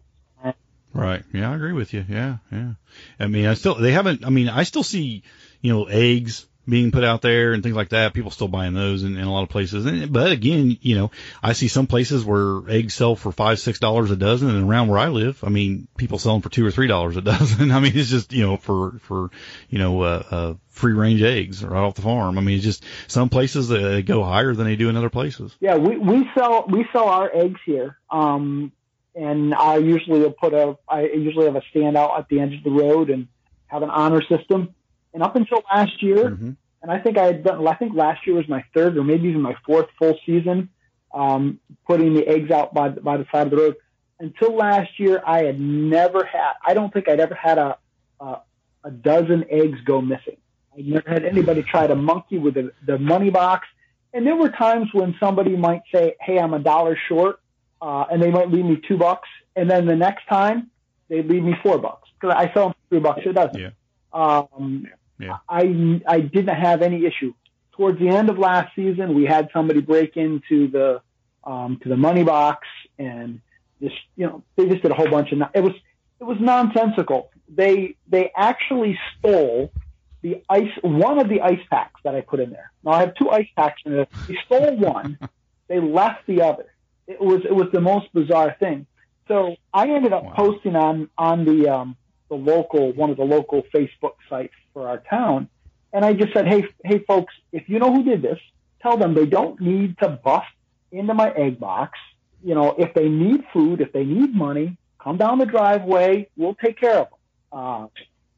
[0.94, 1.24] Right.
[1.34, 2.06] Yeah, I agree with you.
[2.08, 2.74] Yeah, yeah.
[3.20, 4.26] I mean, I still they haven't.
[4.26, 5.24] I mean, I still see
[5.62, 8.14] you know eggs being put out there and things like that.
[8.14, 9.86] People still buying those in, in a lot of places.
[9.86, 13.80] And, but again, you know, I see some places where eggs sell for five, six
[13.80, 16.66] dollars a dozen, and around where I live, I mean, people sell them for two
[16.66, 17.72] or three dollars a dozen.
[17.72, 19.30] I mean, it's just you know for for
[19.70, 22.38] you know uh, uh, free range eggs right off the farm.
[22.38, 25.56] I mean, it's just some places uh, go higher than they do in other places.
[25.60, 27.98] Yeah, we we sell we sell our eggs here.
[28.10, 28.72] Um,
[29.16, 32.54] and I usually will put a I usually have a stand out at the end
[32.54, 33.28] of the road and
[33.68, 34.74] have an honor system.
[35.14, 36.52] And up until last year, mm-hmm.
[36.82, 39.30] and I think I had done I think last year was my third or maybe
[39.30, 40.70] even my fourth full season
[41.14, 43.76] um, putting the eggs out by by the side of the road.
[44.20, 46.54] Until last year, I had never had.
[46.66, 47.78] I don't think I'd ever had a
[48.20, 48.40] a,
[48.84, 50.38] a dozen eggs go missing.
[50.76, 53.68] I never had anybody try to monkey with the, the money box.
[54.12, 57.40] And there were times when somebody might say, "Hey, I'm a dollar short,"
[57.84, 60.72] uh, and they might leave me two bucks, and then the next time
[61.10, 63.60] they leave me four bucks because I sell them three bucks a dozen.
[63.62, 63.70] Yeah.
[64.14, 64.88] Um,
[65.20, 65.38] yeah.
[65.50, 67.34] I I didn't have any issue.
[67.74, 71.02] Towards the end of last season, we had somebody break into the
[71.44, 72.66] um, to the money box
[72.98, 73.42] and
[73.82, 75.74] just you know they just did a whole bunch of it was
[76.22, 77.32] it was nonsensical.
[77.54, 79.74] They they actually stole
[80.22, 82.72] the ice one of the ice packs that I put in there.
[82.82, 84.08] Now I have two ice packs in there.
[84.30, 85.20] They stole one.
[85.68, 86.73] they left the other
[87.08, 88.86] it was it was the most bizarre thing.
[89.28, 90.34] So I ended up wow.
[90.36, 91.96] posting on on the um,
[92.30, 95.50] the local one of the local Facebook sites for our town,
[95.92, 98.40] and I just said, hey hey folks, if you know who did this,
[98.82, 100.48] tell them they don't need to bust
[100.92, 101.98] into my egg box.
[102.44, 106.28] You know, if they need food, if they need money, come down the driveway.
[106.36, 107.20] We'll take care of them.
[107.52, 107.88] Uh,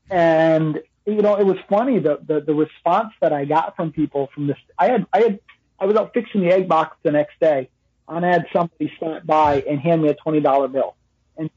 [0.09, 4.29] and you know, it was funny the, the the response that I got from people
[4.33, 4.57] from this.
[4.77, 5.39] I had I had
[5.79, 7.69] I was out fixing the egg box the next day
[8.07, 10.95] I had somebody stop by and hand me a twenty dollar bill,
[11.37, 11.49] and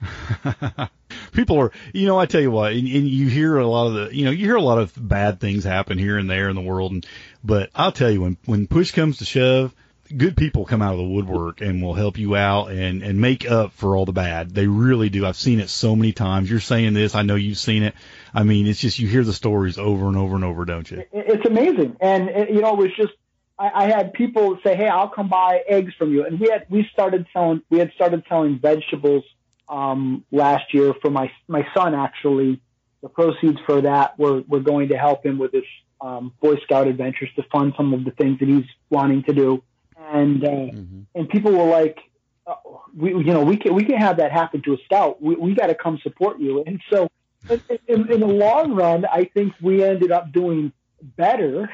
[1.32, 3.94] people are, you know, I tell you what, and, and, you hear a lot of
[3.94, 6.56] the, you know, you hear a lot of bad things happen here and there in
[6.56, 7.06] the world, and
[7.44, 9.74] but I'll tell you when when push comes to shove,
[10.14, 13.50] good people come out of the woodwork and will help you out and and make
[13.50, 14.50] up for all the bad.
[14.50, 15.26] They really do.
[15.26, 16.50] I've seen it so many times.
[16.50, 17.94] You're saying this, I know you've seen it.
[18.34, 21.04] I mean, it's just you hear the stories over and over and over, don't you?
[21.12, 23.12] It's amazing, and you know, it was just
[23.60, 26.66] I, I had people say, "Hey, I'll come buy eggs from you," and we had
[26.70, 29.24] we started selling we had started selling vegetables
[29.68, 31.94] um, last year for my my son.
[31.94, 32.60] Actually,
[33.02, 35.64] the proceeds for that were were going to help him with his
[36.00, 39.62] um, Boy Scout adventures to fund some of the things that he's wanting to do.
[40.10, 41.00] And uh, mm-hmm.
[41.14, 41.98] and people were like,
[42.46, 45.20] oh, "We you know we can we can have that happen to a scout.
[45.20, 47.10] We we got to come support you." And so,
[47.50, 51.68] in, in, in the long run, I think we ended up doing better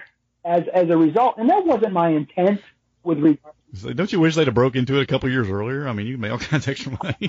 [0.46, 1.37] as as a result.
[1.38, 2.61] And that wasn't my intent
[3.02, 3.54] with regard.
[3.74, 5.87] So don't you wish they'd have broke into it a couple years earlier?
[5.87, 7.28] I mean, you made all kinds of extra money.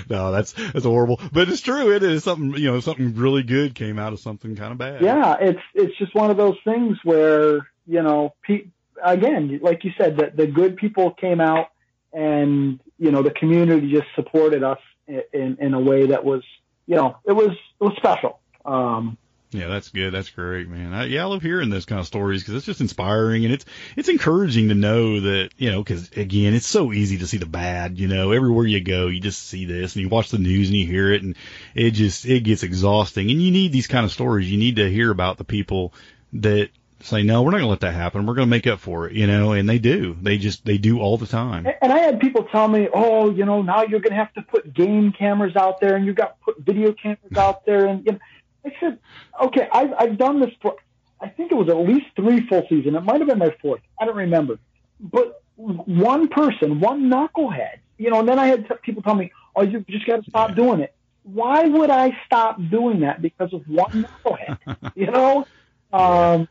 [0.08, 1.92] no, that's that's horrible, but it's true.
[1.92, 5.02] It is something you know something really good came out of something kind of bad.
[5.02, 8.66] Yeah, it's it's just one of those things where you know, pe-
[9.02, 11.68] again, like you said, that the good people came out,
[12.12, 16.42] and you know, the community just supported us in in a way that was
[16.86, 18.40] you know it was it was special.
[18.64, 19.16] Um,
[19.50, 20.12] Yeah, that's good.
[20.12, 20.92] That's great, man.
[20.92, 23.64] I, yeah, I love hearing those kind of stories because it's just inspiring and it's
[23.96, 27.46] it's encouraging to know that you know because again, it's so easy to see the
[27.46, 27.98] bad.
[27.98, 30.76] You know, everywhere you go, you just see this and you watch the news and
[30.76, 31.34] you hear it and
[31.74, 33.30] it just it gets exhausting.
[33.30, 34.50] And you need these kind of stories.
[34.50, 35.94] You need to hear about the people
[36.34, 36.68] that
[37.00, 38.26] say no, we're not going to let that happen.
[38.26, 39.14] We're going to make up for it.
[39.14, 40.14] You know, and they do.
[40.20, 41.66] They just they do all the time.
[41.80, 44.42] And I had people tell me, oh, you know, now you're going to have to
[44.42, 48.04] put game cameras out there and you've got to put video cameras out there and.
[48.04, 48.18] You know,
[48.64, 48.98] I said,
[49.42, 50.76] okay, I've, I've done this for,
[51.20, 52.96] I think it was at least three full seasons.
[52.96, 53.80] It might have been my fourth.
[54.00, 54.58] I don't remember.
[55.00, 59.32] But one person, one knucklehead, you know, and then I had t- people tell me,
[59.56, 60.94] oh, you just got to stop doing it.
[61.24, 64.92] Why would I stop doing that because of one knucklehead?
[64.94, 65.46] you know?
[65.92, 66.48] Um,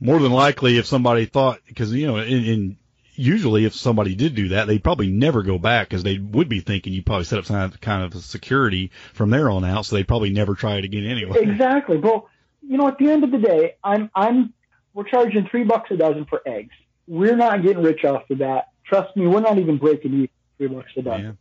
[0.00, 2.76] More than likely, if somebody thought, because, you know, in, in
[3.14, 6.60] usually if somebody did do that, they'd probably never go back because they would be
[6.60, 10.08] thinking you probably set up some kind of security from there on out, so they'd
[10.08, 11.38] probably never try it again anyway.
[11.40, 11.98] Exactly.
[11.98, 12.28] Well,
[12.62, 14.52] you know, at the end of the day, I'm I'm
[14.94, 16.74] we're charging three bucks a dozen for eggs.
[17.06, 18.68] We're not getting rich off of that.
[18.84, 21.24] Trust me, we're not even breaking even three bucks a dozen.
[21.24, 21.32] Yeah.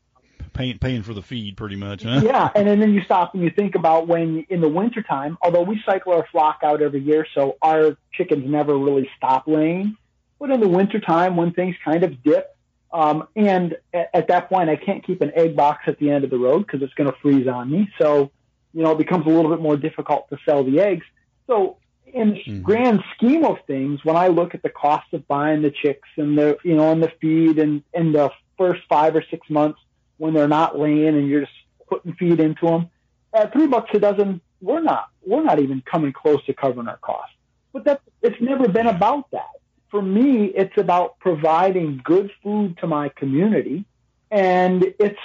[0.54, 2.20] Paying, paying for the feed pretty much, huh?
[2.22, 5.62] Yeah, and then, then you stop and you think about when in the wintertime, although
[5.62, 9.96] we cycle our flock out every year, so our chickens never really stop laying
[10.42, 12.58] but in the wintertime when things kind of dip,
[12.92, 16.24] um, and at, at, that point I can't keep an egg box at the end
[16.24, 17.88] of the road because it's going to freeze on me.
[18.02, 18.32] So,
[18.74, 21.06] you know, it becomes a little bit more difficult to sell the eggs.
[21.46, 21.78] So
[22.08, 22.62] in the mm-hmm.
[22.64, 26.36] grand scheme of things, when I look at the cost of buying the chicks and
[26.36, 29.80] the, you know, and the feed and, and the first five or six months
[30.18, 31.54] when they're not laying and you're just
[31.88, 32.90] putting feed into them
[33.34, 36.98] at three bucks a dozen, we're not, we're not even coming close to covering our
[36.98, 37.36] costs.
[37.72, 39.52] But that, it's never been about that
[39.92, 43.86] for me, it's about providing good food to my community,
[44.32, 45.20] and it's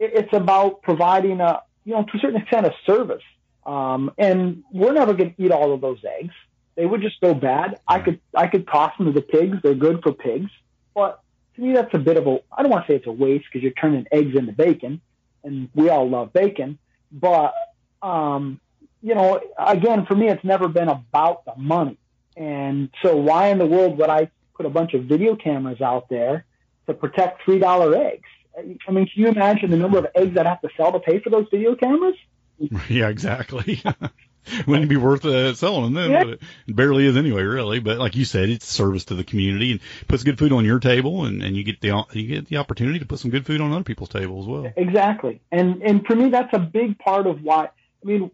[0.00, 3.22] it's about providing a you know to a certain extent a service.
[3.64, 6.34] Um, and we're never going to eat all of those eggs;
[6.74, 7.78] they would just go bad.
[7.86, 10.50] I could I could toss them to the pigs; they're good for pigs.
[10.92, 11.22] But
[11.54, 13.44] to me, that's a bit of a I don't want to say it's a waste
[13.50, 15.00] because you're turning eggs into bacon,
[15.44, 16.78] and we all love bacon.
[17.12, 17.54] But
[18.02, 18.60] um,
[19.02, 21.96] you know, again, for me, it's never been about the money.
[22.36, 26.08] And so why in the world would I put a bunch of video cameras out
[26.08, 26.44] there
[26.86, 28.28] to protect $3 eggs?
[28.56, 31.20] I mean, can you imagine the number of eggs I'd have to sell to pay
[31.20, 32.16] for those video cameras?
[32.90, 33.82] Yeah, exactly.
[34.66, 36.24] Wouldn't be worth uh, selling them, yeah.
[36.24, 37.78] but it barely is anyway, really.
[37.78, 40.78] But like you said, it's service to the community and puts good food on your
[40.80, 43.60] table, and, and you get the you get the opportunity to put some good food
[43.60, 44.72] on other people's table as well.
[44.76, 47.66] Exactly, and and for me, that's a big part of why.
[47.66, 48.30] I mean,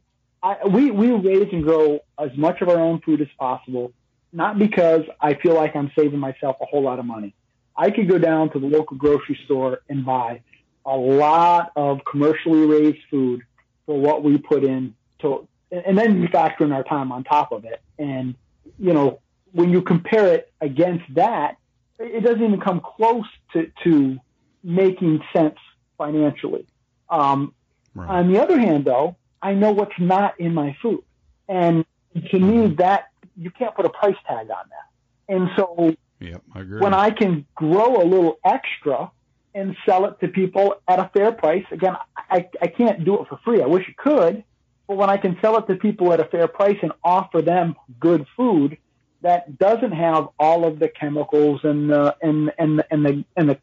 [0.47, 3.93] I, we we raise and grow as much of our own food as possible,
[4.33, 7.35] not because I feel like I'm saving myself a whole lot of money.
[7.77, 10.43] I could go down to the local grocery store and buy
[10.85, 13.43] a lot of commercially raised food
[13.87, 17.51] for what we put in to, and then you factor in our time on top
[17.51, 17.81] of it.
[17.99, 18.37] And,
[18.79, 19.19] you know,
[19.51, 21.57] when you compare it against that,
[21.99, 24.21] it doesn't even come close to, to
[24.63, 25.59] making sense
[25.99, 26.67] financially.
[27.11, 27.53] Um,
[27.95, 28.09] right.
[28.09, 31.05] On the other hand, though, I know what's not in my food.
[31.49, 31.85] And
[32.33, 34.89] to me, that you can't put a price tag on that.
[35.29, 39.13] And so yep, I when I can grow a little extra
[39.55, 43.29] and sell it to people at a fair price, again, I, I can't do it
[43.29, 43.63] for free.
[43.63, 44.43] I wish I could,
[44.89, 47.77] but when I can sell it to people at a fair price and offer them
[48.01, 48.79] good food
[49.23, 53.59] that doesn't have all of the chemicals and the, and, and, and the, and the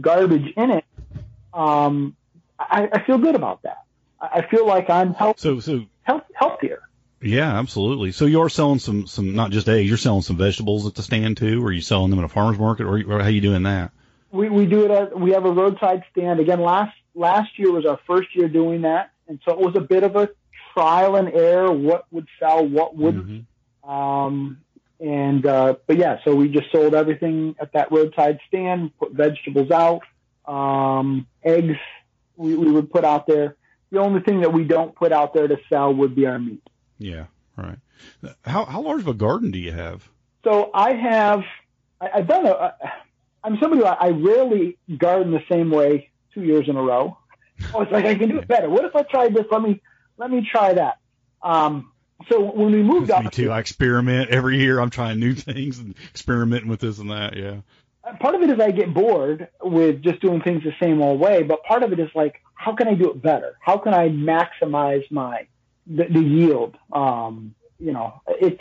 [0.00, 0.84] garbage in it,
[1.54, 2.16] um,
[2.58, 3.84] I, I feel good about that.
[4.20, 6.82] I feel like I'm so so health, healthier.
[7.20, 8.12] Yeah, absolutely.
[8.12, 11.36] So you're selling some some not just eggs, you're selling some vegetables at the stand
[11.36, 13.40] too, or are you selling them at a farmer's market, or, or how are you
[13.40, 13.92] doing that?
[14.30, 16.40] We we do it at we have a roadside stand.
[16.40, 19.80] Again, last last year was our first year doing that, and so it was a
[19.80, 20.30] bit of a
[20.74, 21.72] trial and error.
[21.72, 23.26] What would sell, what wouldn't.
[23.26, 23.90] Mm-hmm.
[23.90, 24.58] Um,
[25.00, 28.96] and uh, but yeah, so we just sold everything at that roadside stand.
[28.98, 30.02] Put vegetables out,
[30.46, 31.78] um, eggs
[32.36, 33.56] we, we would put out there
[33.90, 36.62] the only thing that we don't put out there to sell would be our meat.
[36.98, 37.78] Yeah, right.
[38.44, 40.08] How how large of a garden do you have?
[40.44, 41.42] So I have,
[42.00, 42.74] I, I've done a.
[43.44, 47.18] I'm somebody who I, I rarely garden the same way two years in a row.
[47.74, 48.70] Oh, it's like I can do it better.
[48.70, 49.44] What if I tried this?
[49.50, 49.82] Let me
[50.16, 50.98] let me try that.
[51.42, 51.90] Um,
[52.28, 53.50] so when we moved up, me too.
[53.50, 54.78] I experiment every year.
[54.78, 57.36] I'm trying new things and experimenting with this and that.
[57.36, 57.62] Yeah
[58.20, 61.42] part of it is I get bored with just doing things the same old way,
[61.42, 63.56] but part of it is like, how can I do it better?
[63.60, 65.46] How can I maximize my
[65.86, 66.76] the, the yield?
[66.92, 68.60] Um, you know, it's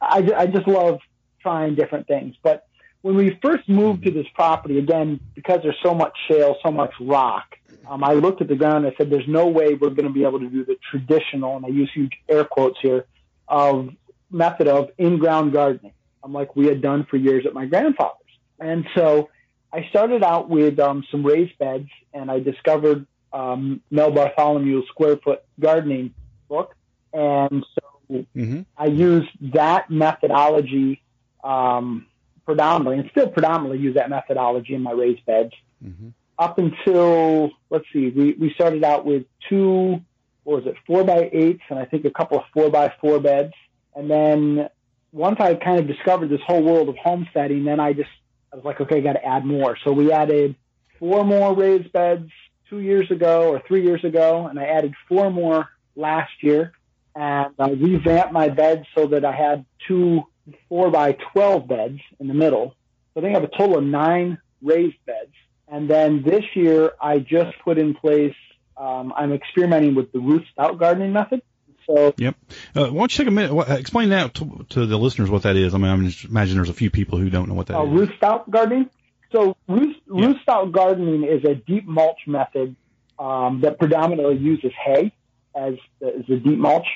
[0.00, 1.00] I, I just love
[1.40, 2.34] trying different things.
[2.42, 2.66] But
[3.02, 6.92] when we first moved to this property, again, because there's so much shale, so much
[7.00, 7.46] rock,
[7.88, 10.12] um, I looked at the ground and I said, "There's no way we're going to
[10.12, 13.06] be able to do the traditional," and I use huge air quotes here,
[13.48, 13.90] of
[14.30, 18.16] method of in-ground gardening, um, like we had done for years at my grandfather's.
[18.62, 19.30] And so
[19.72, 25.18] I started out with um, some raised beds, and I discovered um, Mel Bartholomew's Square
[25.18, 26.14] Foot Gardening
[26.48, 26.74] book,
[27.12, 28.62] and so Mm-hmm.
[28.76, 31.02] I used that methodology
[31.42, 32.06] um,
[32.44, 35.52] predominantly, and still predominantly use that methodology in my raised beds.
[35.84, 36.08] Mm-hmm.
[36.38, 40.00] Up until let's see, we we started out with two,
[40.44, 43.20] what was it, four by eights, and I think a couple of four by four
[43.20, 43.54] beds,
[43.94, 44.68] and then
[45.12, 48.10] once I kind of discovered this whole world of homesteading, then I just
[48.52, 49.78] I was like, okay, I got to add more.
[49.82, 50.56] So we added
[50.98, 52.30] four more raised beds
[52.68, 56.72] two years ago or three years ago, and I added four more last year,
[57.14, 60.24] and I revamped my beds so that I had two
[60.68, 62.74] four by twelve beds in the middle.
[63.14, 65.32] So I think I have a total of nine raised beds.
[65.68, 68.34] And then this year, I just put in place.
[68.76, 71.42] Um, I'm experimenting with the Ruth Stout gardening method.
[71.94, 72.34] So Yep.
[72.74, 73.52] Uh, why don't you take a minute?
[73.52, 75.74] What, explain that to, to the listeners what that is.
[75.74, 77.84] I mean, I just imagine there's a few people who don't know what that uh,
[77.84, 78.08] is.
[78.50, 78.90] gardening.
[79.32, 80.34] So Ruth, Yeah.
[80.70, 82.76] gardening is a deep mulch method
[83.18, 85.12] um, that predominantly uses hay
[85.54, 86.86] as the, as the deep mulch.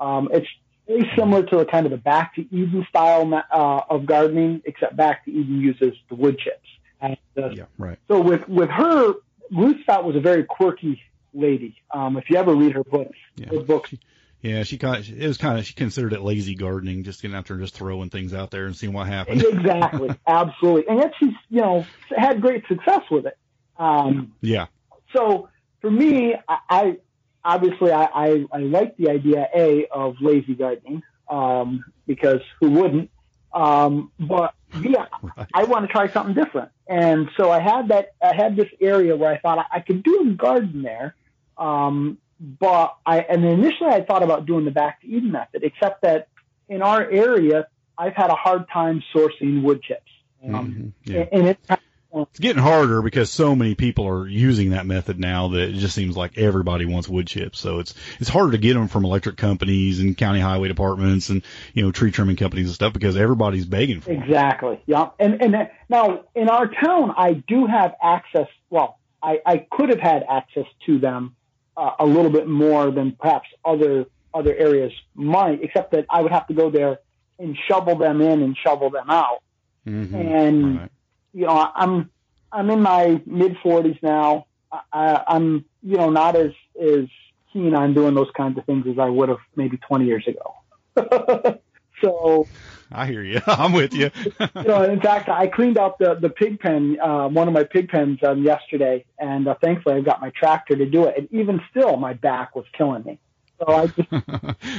[0.00, 0.46] Um, it's
[0.86, 4.96] very similar to the kind of the back to Eden style uh, of gardening, except
[4.96, 6.66] back to Eden uses the wood chips.
[7.00, 7.98] And, uh, Yeah, right.
[8.08, 9.14] so with with her,
[9.50, 11.00] Ruth Stout was a very quirky
[11.34, 11.76] lady.
[11.90, 13.48] Um, if you ever read her books, Yeah.
[13.48, 13.94] her books,
[14.40, 17.36] Yeah, she kind of, it was kind of she considered it lazy gardening, just getting
[17.36, 19.44] out there and just throwing things out there and seeing what happened.
[19.48, 21.84] exactly, absolutely, and yet she's you know
[22.16, 23.36] had great success with it.
[23.78, 24.66] Um, yeah,
[25.12, 25.48] so
[25.80, 26.96] for me, I, I
[27.44, 33.10] obviously I, I, I like the idea a of lazy gardening um, because who wouldn't?
[33.52, 35.48] Um, but yeah, right.
[35.52, 39.16] I want to try something different, and so I had that I had this area
[39.16, 41.16] where I thought I, I could do a garden there.
[41.56, 46.02] Um, but I and initially I thought about doing the back to Eden method, except
[46.02, 46.28] that
[46.68, 47.66] in our area
[47.96, 50.02] I've had a hard time sourcing wood chips.
[50.44, 51.24] Um, Mhm, yeah.
[51.32, 51.66] and it's
[52.14, 55.94] It's getting harder because so many people are using that method now that it just
[55.94, 57.58] seems like everybody wants wood chips.
[57.60, 61.42] So it's it's harder to get them from electric companies and county highway departments and
[61.74, 64.22] you know tree trimming companies and stuff because everybody's begging for them.
[64.22, 64.80] Exactly.
[64.86, 65.10] Yeah.
[65.18, 68.46] And and that- now in our town, I do have access.
[68.70, 71.34] Well, I, I could have had access to them
[71.78, 74.04] uh, a little bit more than perhaps other
[74.34, 76.98] other areas might, except that I would have to go there
[77.38, 79.38] and shovel them in and shovel them out.
[79.86, 80.12] Mhm.
[80.14, 80.90] And Right.
[81.32, 82.10] you know, I'm
[82.52, 84.46] I'm in my mid 40s now.
[84.92, 87.06] I, I'm you know not as as
[87.52, 90.54] keen on doing those kinds of things as I would have maybe 20 years ago.
[92.02, 92.48] so
[92.90, 93.40] I hear you.
[93.46, 94.10] I'm with you.
[94.40, 97.64] you know, in fact, I cleaned out the the pig pen, uh, one of my
[97.64, 101.14] pig pens um, yesterday, and uh, thankfully I got my tractor to do it.
[101.18, 103.18] And even still, my back was killing me.
[103.58, 104.08] So I just,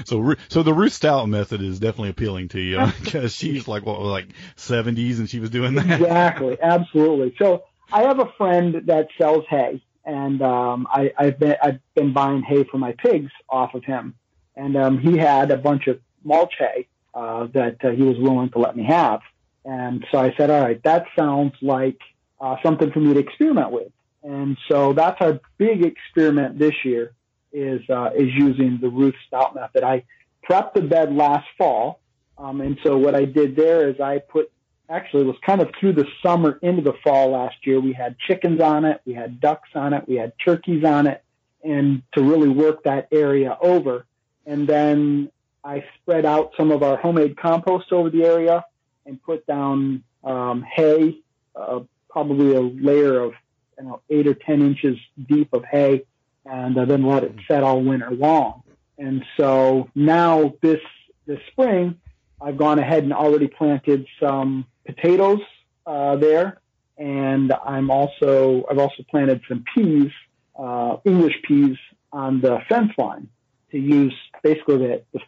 [0.10, 4.02] so so the Ruth Stout method is definitely appealing to you because she's like what
[4.02, 6.02] like 70s and she was doing that.
[6.02, 7.36] exactly, absolutely.
[7.38, 12.14] So I have a friend that sells hay, and um, I, I've been I've been
[12.14, 14.16] buying hay for my pigs off of him,
[14.56, 18.50] and um, he had a bunch of mulch hay uh, that uh, he was willing
[18.52, 19.22] to let me have,
[19.66, 22.00] and so I said, all right, that sounds like
[22.40, 23.92] uh, something for me to experiment with,
[24.24, 27.14] and so that's our big experiment this year
[27.52, 29.84] is uh, is using the Ruth Stout method.
[29.84, 30.04] I
[30.48, 32.00] prepped the bed last fall,
[32.38, 34.52] um, and so what I did there is I put
[34.90, 37.80] actually it was kind of through the summer into the fall last year.
[37.80, 41.24] We had chickens on it, we had ducks on it, we had turkeys on it,
[41.64, 44.06] and to really work that area over.
[44.46, 45.32] And then
[45.64, 48.66] I spread out some of our homemade compost over the area
[49.06, 51.20] and put down um, hay,
[51.56, 53.34] uh, probably a layer of
[53.78, 54.98] you know eight or ten inches
[55.28, 56.06] deep of hay,
[56.46, 58.64] and uh, then let it set all winter long.
[58.98, 60.82] And so now this
[61.26, 62.00] this spring,
[62.42, 65.42] I've gone ahead and already planted some potatoes
[65.86, 66.60] uh, there,
[66.98, 70.12] and I'm also I've also planted some peas,
[70.58, 71.78] uh, English peas,
[72.12, 73.28] on the fence line
[73.72, 75.20] to use basically the, the,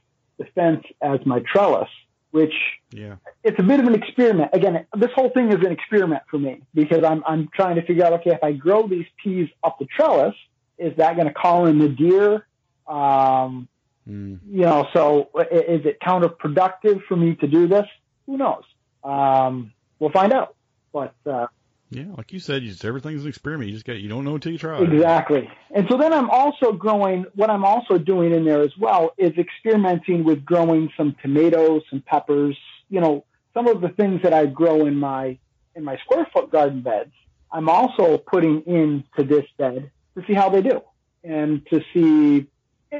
[0.41, 1.89] the fence as my trellis,
[2.31, 2.53] which
[2.91, 3.15] Yeah.
[3.43, 4.49] it's a bit of an experiment.
[4.53, 8.05] Again, this whole thing is an experiment for me because I'm I'm trying to figure
[8.05, 10.35] out okay if I grow these peas up the trellis,
[10.77, 12.45] is that going to call in the deer?
[12.87, 13.67] Um,
[14.09, 14.39] Mm.
[14.49, 17.85] you know, so is it counterproductive for me to do this?
[18.25, 18.63] Who knows?
[19.03, 20.55] Um, we'll find out.
[20.91, 21.45] But uh,
[21.91, 23.67] Yeah, like you said, you just, everything's an experiment.
[23.67, 24.81] You just got you don't know until you try.
[24.81, 25.49] exactly.
[25.75, 27.25] And so then I'm also growing.
[27.35, 32.01] What I'm also doing in there as well is experimenting with growing some tomatoes, some
[32.01, 32.57] peppers.
[32.89, 35.37] You know, some of the things that I grow in my
[35.75, 37.11] in my square foot garden beds.
[37.51, 40.81] I'm also putting into this bed to see how they do
[41.25, 42.47] and to see.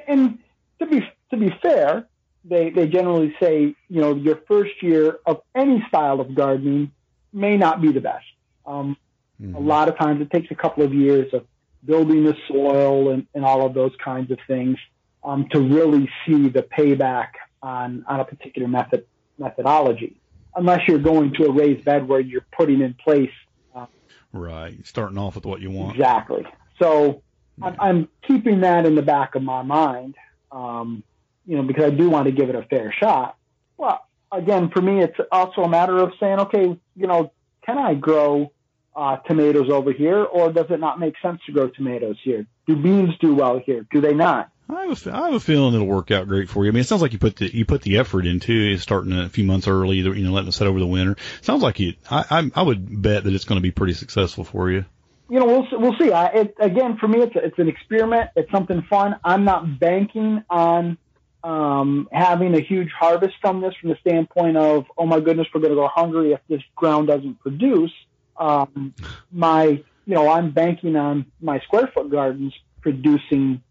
[0.05, 0.39] And
[0.79, 2.07] to be to be fair,
[2.43, 6.91] they they generally say you know your first year of any style of gardening
[7.31, 8.25] may not be the best.
[8.71, 8.97] Um,
[9.41, 9.55] mm-hmm.
[9.55, 11.45] A lot of times it takes a couple of years of
[11.83, 14.77] building the soil and, and all of those kinds of things
[15.23, 17.29] um, to really see the payback
[17.61, 19.05] on on a particular method
[19.37, 20.17] methodology.
[20.55, 23.31] Unless you're going to a raised bed where you're putting in place.
[23.75, 23.85] Uh,
[24.33, 25.95] right, starting off with what you want.
[25.95, 26.45] Exactly.
[26.81, 27.21] So
[27.61, 30.15] I'm, I'm keeping that in the back of my mind,
[30.51, 31.03] um,
[31.45, 33.37] you know, because I do want to give it a fair shot.
[33.77, 37.31] Well, again, for me, it's also a matter of saying, okay, you know,
[37.65, 38.51] can I grow
[38.95, 42.45] uh, tomatoes over here, or does it not make sense to grow tomatoes here?
[42.67, 43.85] Do beans do well here?
[43.91, 44.49] Do they not?
[44.69, 46.71] I have, a, I have a feeling it'll work out great for you.
[46.71, 49.27] I mean, it sounds like you put the you put the effort into starting a
[49.27, 51.17] few months early, you know, letting it set over the winter.
[51.41, 51.95] Sounds like you.
[52.09, 54.85] I I, I would bet that it's going to be pretty successful for you
[55.31, 56.11] you know, we'll we'll see.
[56.11, 58.31] I, it, again, for me, it's a, it's an experiment.
[58.35, 59.15] It's something fun.
[59.23, 60.97] I'm not banking on
[61.41, 65.61] um, having a huge harvest from this, from the standpoint of, oh my goodness, we're
[65.61, 67.93] going to go hungry if this ground doesn't produce.
[68.41, 68.93] Um,
[69.31, 73.61] my, you know, I'm banking on my square foot gardens producing,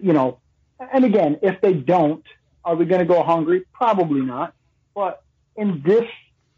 [0.00, 0.38] you know,
[0.92, 2.24] and again, if they don't,
[2.64, 3.64] are we going to go hungry?
[3.72, 4.54] Probably not.
[4.94, 5.22] But
[5.56, 6.08] in this,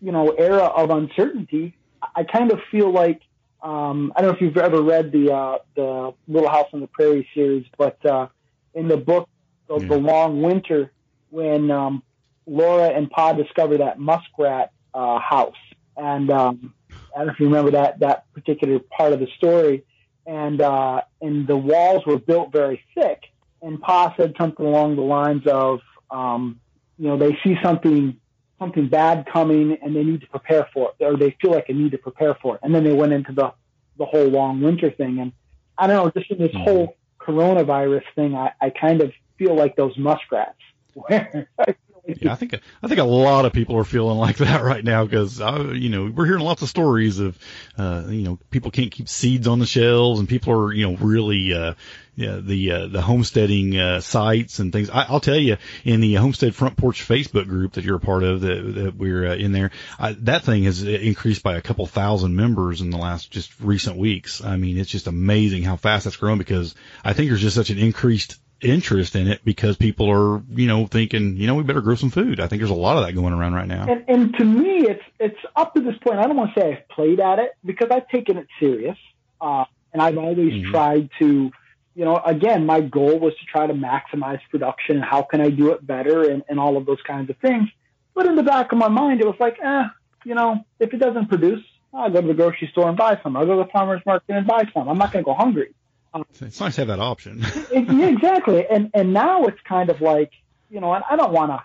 [0.01, 1.75] you know, era of uncertainty,
[2.15, 3.23] I kind of feel like
[3.63, 6.89] um, I don't know if you've ever read the uh, the Little House on the
[6.89, 8.27] Prairie series, but uh,
[8.75, 9.29] in the book
[9.69, 9.89] the, yeah.
[9.89, 10.91] the Long Winter,
[11.31, 12.03] when um,
[12.47, 15.55] Laura and Pa discover that muskrat uh, house,
[15.97, 16.75] and um,
[17.15, 19.85] I don't know if you remember that that particular part of the story,
[20.27, 23.25] and uh, and the walls were built very thick,
[23.63, 26.61] and Pa said something along the lines of, um,
[26.99, 28.19] you know, they see something
[28.59, 31.75] something bad coming and they need to prepare for it, or they feel like they
[31.75, 32.61] need to prepare for it.
[32.63, 33.53] And then they went into the,
[33.99, 35.19] the whole long winter thing.
[35.19, 35.33] And
[35.77, 36.63] I don't know, just in this mm-hmm.
[36.63, 40.59] whole coronavirus thing, I, I kind of feel like those muskrats.
[40.95, 41.49] Where
[42.07, 45.05] yeah, I think I think a lot of people are feeling like that right now
[45.05, 47.39] because uh, you know we're hearing lots of stories of
[47.79, 50.97] uh, you know people can't keep seeds on the shelves and people are you know
[50.97, 51.75] really uh,
[52.15, 54.91] yeah, the uh, the homesteading uh, sites and things.
[54.91, 58.23] I, will tell you, in the Homestead Front Porch Facebook group that you're a part
[58.23, 61.87] of, that, that we're uh, in there, I, that thing has increased by a couple
[61.87, 64.45] thousand members in the last just recent weeks.
[64.45, 67.71] I mean, it's just amazing how fast that's grown because I think there's just such
[67.71, 71.81] an increased interest in it because people are, you know, thinking, you know, we better
[71.81, 72.41] grow some food.
[72.41, 73.87] I think there's a lot of that going around right now.
[73.89, 76.19] And, and to me, it's it's up to this point.
[76.19, 78.97] I don't want to say I've played at it because I've taken it serious,
[79.41, 80.71] uh, and I've always mm-hmm.
[80.71, 81.51] tried to
[81.95, 85.51] you know, again, my goal was to try to maximize production and how can I
[85.51, 87.69] do it better and, and all of those kinds of things.
[88.15, 89.85] But in the back of my mind, it was like, eh,
[90.25, 93.37] you know, if it doesn't produce, I'll go to the grocery store and buy some.
[93.37, 94.89] I'll go to the farmer's market and buy some.
[94.89, 95.75] I'm not going to go hungry.
[96.15, 97.41] Um, it's nice to have that option.
[97.45, 98.67] it, yeah, exactly.
[98.67, 100.33] And and now it's kind of like,
[100.71, 101.63] you know, and I don't want to, I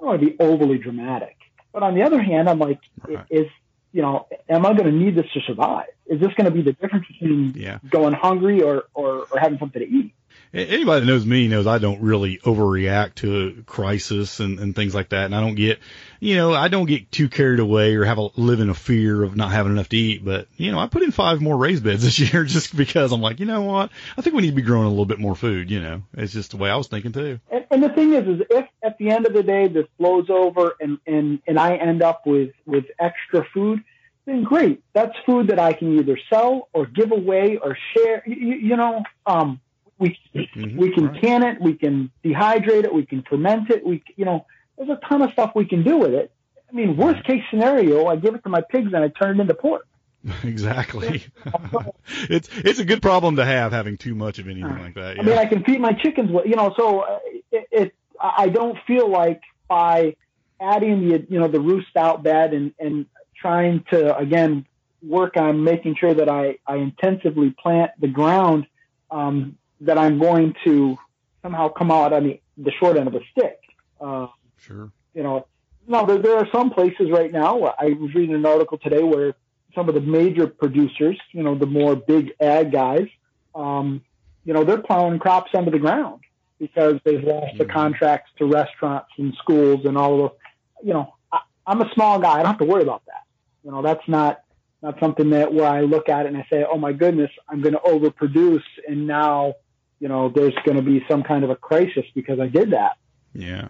[0.00, 1.36] don't want to be overly dramatic.
[1.72, 3.24] But on the other hand, I'm like, right.
[3.30, 3.46] is
[3.92, 5.86] you know, am I going to need this to survive?
[6.06, 7.78] Is this going to be the difference between yeah.
[7.88, 10.14] going hungry or, or, or having something to eat?
[10.54, 14.94] Anybody that knows me knows I don't really overreact to a crisis and, and things
[14.94, 15.26] like that.
[15.26, 15.78] And I don't get,
[16.20, 19.22] you know, I don't get too carried away or have a live in a fear
[19.22, 20.24] of not having enough to eat.
[20.24, 23.20] But, you know, I put in five more raised beds this year just because I'm
[23.20, 23.90] like, you know what?
[24.16, 26.32] I think we need to be growing a little bit more food, you know, it's
[26.32, 27.40] just the way I was thinking too.
[27.50, 30.30] And, and the thing is, is if at the end of the day this blows
[30.30, 33.84] over and, and, and I end up with, with extra food,
[34.24, 34.82] then great.
[34.92, 38.22] That's food that I can either sell or give away or share.
[38.26, 39.60] You, you know, um,
[39.98, 40.76] we mm-hmm.
[40.76, 41.20] we can right.
[41.20, 43.84] can it, we can dehydrate it, we can ferment it.
[43.84, 44.46] We you know,
[44.76, 46.30] there's a ton of stuff we can do with it.
[46.70, 49.42] I mean, worst case scenario, I give it to my pigs and I turn it
[49.42, 49.86] into pork.
[50.44, 51.24] Exactly.
[52.28, 55.16] it's it's a good problem to have having too much of anything uh, like that.
[55.16, 55.22] Yeah.
[55.22, 56.30] I mean, I can feed my chickens.
[56.44, 57.18] You know, so uh,
[57.52, 60.16] it, it I don't feel like by
[60.60, 63.06] adding the you know the Ruth Stout bed and and
[63.40, 64.66] trying to again
[65.02, 68.66] work on making sure that I, I intensively plant the ground
[69.10, 70.96] um, that I'm going to
[71.42, 73.60] somehow come out on the, the short end of a stick.
[74.00, 74.26] Uh,
[74.58, 74.90] sure.
[75.14, 75.46] You know,
[75.86, 77.74] no, there, there are some places right now.
[77.78, 79.34] I was reading an article today where
[79.74, 83.06] some of the major producers, you know, the more big ag guys,
[83.54, 84.02] um,
[84.44, 86.20] you know, they're plowing crops under the ground
[86.58, 87.58] because they've lost mm-hmm.
[87.58, 91.90] the contracts to restaurants and schools and all of the, you know, I, I'm a
[91.94, 92.32] small guy.
[92.32, 93.22] I don't have to worry about that.
[93.64, 94.40] You know, that's not
[94.80, 97.60] not something that where I look at it and I say, oh my goodness, I'm
[97.60, 99.54] going to overproduce, and now
[100.00, 102.96] you know there's going to be some kind of a crisis because I did that.
[103.34, 103.68] Yeah,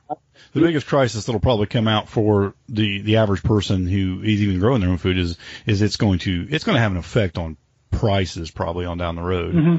[0.53, 4.61] the biggest crisis that'll probably come out for the the average person who is even
[4.61, 7.39] growing their own food is is it's going to it's going to have an effect
[7.39, 7.57] on
[7.91, 9.55] prices probably on down the road.
[9.55, 9.77] Mm-hmm.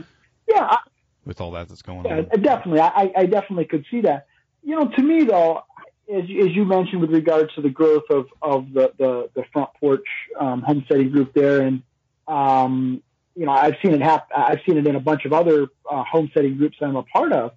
[0.47, 0.77] Yeah, I,
[1.25, 2.41] with all that that's going yeah, on.
[2.41, 4.27] Definitely, I, I definitely could see that.
[4.63, 5.63] You know, to me though,
[6.11, 9.69] as, as you mentioned with regards to the growth of, of the, the, the front
[9.79, 10.05] porch
[10.39, 11.83] um, homesteading group there, and
[12.27, 13.01] um,
[13.35, 14.27] you know I've seen it happen.
[14.35, 17.31] I've seen it in a bunch of other uh, homesteading groups that I'm a part
[17.33, 17.51] of.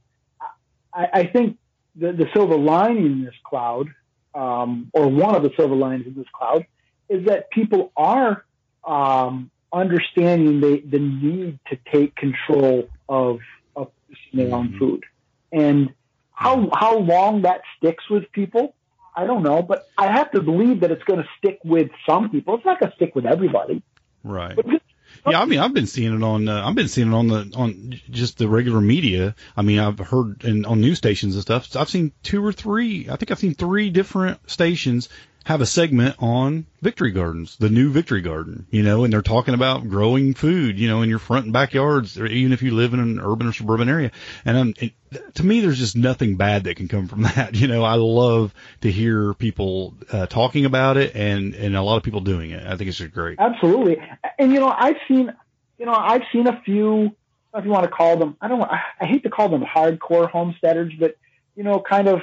[0.95, 1.59] I, I think
[1.97, 3.89] the, the silver lining in this cloud,
[4.35, 6.67] um, or one of the silver linings in this cloud,
[7.09, 8.45] is that people are
[8.85, 13.41] um, understanding the, the need to take control of,
[13.77, 13.91] of
[14.33, 15.05] their own food.
[15.51, 15.93] And
[16.33, 18.75] how, how long that sticks with people,
[19.15, 22.31] I don't know, but I have to believe that it's going to stick with some
[22.31, 22.55] people.
[22.57, 23.83] It's not going to stick with everybody.
[24.25, 24.57] Right.
[25.29, 26.49] Yeah, I mean, I've been seeing it on.
[26.49, 29.37] Uh, I've been seeing it on the on just the regular media.
[29.57, 31.77] I mean, I've heard in, on news stations and stuff.
[31.77, 33.09] I've seen two or three.
[33.09, 35.09] I think I've seen three different stations
[35.45, 39.55] have a segment on victory gardens, the new victory garden, you know, and they're talking
[39.55, 43.01] about growing food, you know, in your front and backyards, even if you live in
[43.01, 44.11] an urban or suburban area.
[44.45, 44.93] And um, it,
[45.35, 47.55] to me, there's just nothing bad that can come from that.
[47.55, 51.97] You know, I love to hear people uh, talking about it and, and a lot
[51.97, 52.65] of people doing it.
[52.65, 53.39] I think it's just great.
[53.39, 54.01] Absolutely.
[54.39, 55.33] And, you know, I've seen,
[55.79, 57.17] you know, I've seen a few,
[57.55, 60.93] if you want to call them, I don't, I hate to call them hardcore homesteaders,
[60.99, 61.17] but,
[61.57, 62.23] you know, kind of,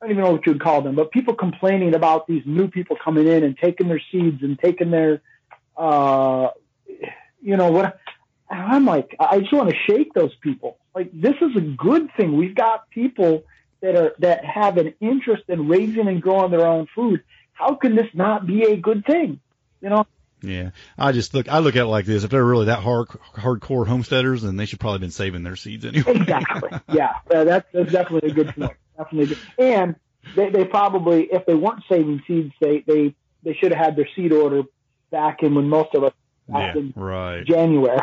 [0.00, 2.68] I don't even know what you would call them, but people complaining about these new
[2.68, 5.20] people coming in and taking their seeds and taking their,
[5.76, 6.48] uh,
[7.42, 7.98] you know what?
[8.48, 10.78] I'm like, I just want to shake those people.
[10.94, 12.36] Like, this is a good thing.
[12.36, 13.44] We've got people
[13.82, 17.22] that are that have an interest in raising and growing their own food.
[17.52, 19.38] How can this not be a good thing?
[19.82, 20.06] You know.
[20.42, 21.48] Yeah, I just look.
[21.48, 24.64] I look at it like this: if they're really that hard, hardcore homesteaders, then they
[24.64, 26.14] should probably been saving their seeds anyway.
[26.16, 26.70] exactly.
[26.92, 29.36] Yeah, that's, that's definitely a good point definitely.
[29.58, 29.96] And
[30.36, 34.08] they, they probably, if they weren't saving seeds, they they they should have had their
[34.14, 34.62] seed order
[35.10, 36.12] back in when most of us
[36.48, 37.44] back yeah, in right.
[37.44, 37.98] January.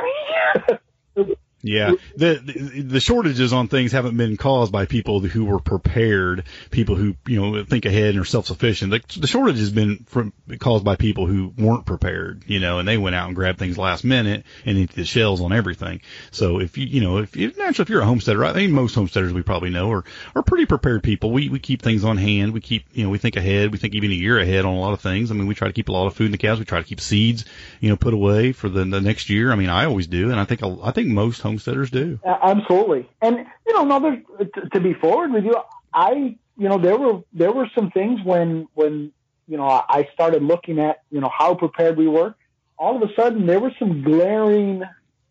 [1.64, 6.44] Yeah, the, the, the shortages on things haven't been caused by people who were prepared,
[6.70, 8.92] people who you know think ahead and are self sufficient.
[8.92, 12.88] The, the shortage has been from, caused by people who weren't prepared, you know, and
[12.88, 16.02] they went out and grabbed things last minute and emptied the shells on everything.
[16.30, 18.94] So if you you know if you naturally if you're a homesteader, I think most
[18.94, 20.04] homesteaders we probably know are
[20.36, 21.32] are pretty prepared people.
[21.32, 22.54] We we keep things on hand.
[22.54, 23.72] We keep you know we think ahead.
[23.72, 25.32] We think even a year ahead on a lot of things.
[25.32, 26.60] I mean we try to keep a lot of food in the cows.
[26.60, 27.46] We try to keep seeds
[27.80, 29.52] you know put away for the, the next year.
[29.52, 32.20] I mean I always do, and I think I think most homesteaders do.
[32.26, 35.56] Absolutely, and you know, another to, to be forward with you,
[35.94, 39.12] I you know there were there were some things when when
[39.48, 42.36] you know I started looking at you know how prepared we were.
[42.80, 44.84] All of a sudden, there were some glaring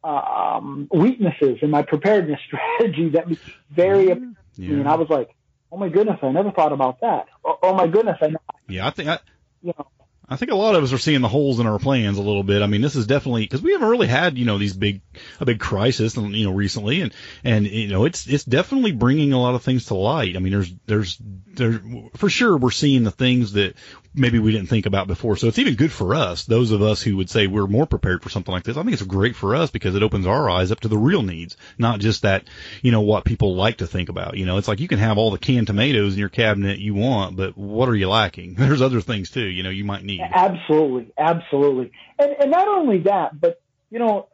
[0.02, 3.38] um, weaknesses in my preparedness strategy that was
[3.70, 4.32] very mm-hmm.
[4.56, 4.70] yeah.
[4.70, 5.34] and I was like,
[5.72, 7.26] oh my goodness, I never thought about that.
[7.44, 8.34] Oh, oh my goodness, I.
[8.68, 9.18] Yeah, I think I.
[9.62, 9.86] You know,
[10.28, 12.42] I think a lot of us are seeing the holes in our plans a little
[12.42, 12.62] bit.
[12.62, 15.02] I mean, this is definitely because we haven't really had you know these big
[15.40, 17.14] a big crisis you know recently, and
[17.44, 20.36] and you know it's it's definitely bringing a lot of things to light.
[20.36, 21.18] I mean, there's there's
[21.54, 21.80] there
[22.16, 23.76] for sure we're seeing the things that
[24.16, 25.36] maybe we didn't think about before.
[25.36, 28.22] So it's even good for us, those of us who would say we're more prepared
[28.22, 28.76] for something like this.
[28.76, 31.22] I think it's great for us because it opens our eyes up to the real
[31.22, 32.44] needs, not just that,
[32.82, 34.36] you know, what people like to think about.
[34.36, 36.94] You know, it's like you can have all the canned tomatoes in your cabinet you
[36.94, 38.54] want, but what are you lacking?
[38.58, 40.15] There's other things too, you know, you might need.
[40.20, 41.12] Absolutely.
[41.18, 41.92] Absolutely.
[42.18, 43.60] And, and not only that, but,
[43.90, 44.28] you know,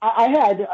[0.00, 0.68] I, I had,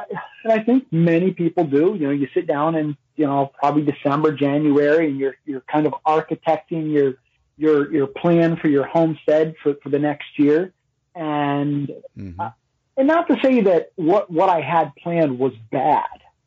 [0.44, 3.82] and I think many people do, you know, you sit down and, you know, probably
[3.82, 7.14] December, January, and you're, you're kind of architecting your,
[7.60, 10.72] your your plan for your homestead for, for the next year,
[11.16, 12.40] and mm-hmm.
[12.40, 12.50] uh,
[12.96, 16.06] and not to say that what what I had planned was bad.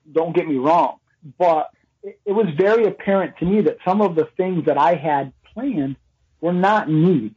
[0.10, 1.00] Don't get me wrong,
[1.38, 1.70] but
[2.02, 5.34] it, it was very apparent to me that some of the things that I had
[5.54, 5.98] planned
[6.40, 7.36] were not needs.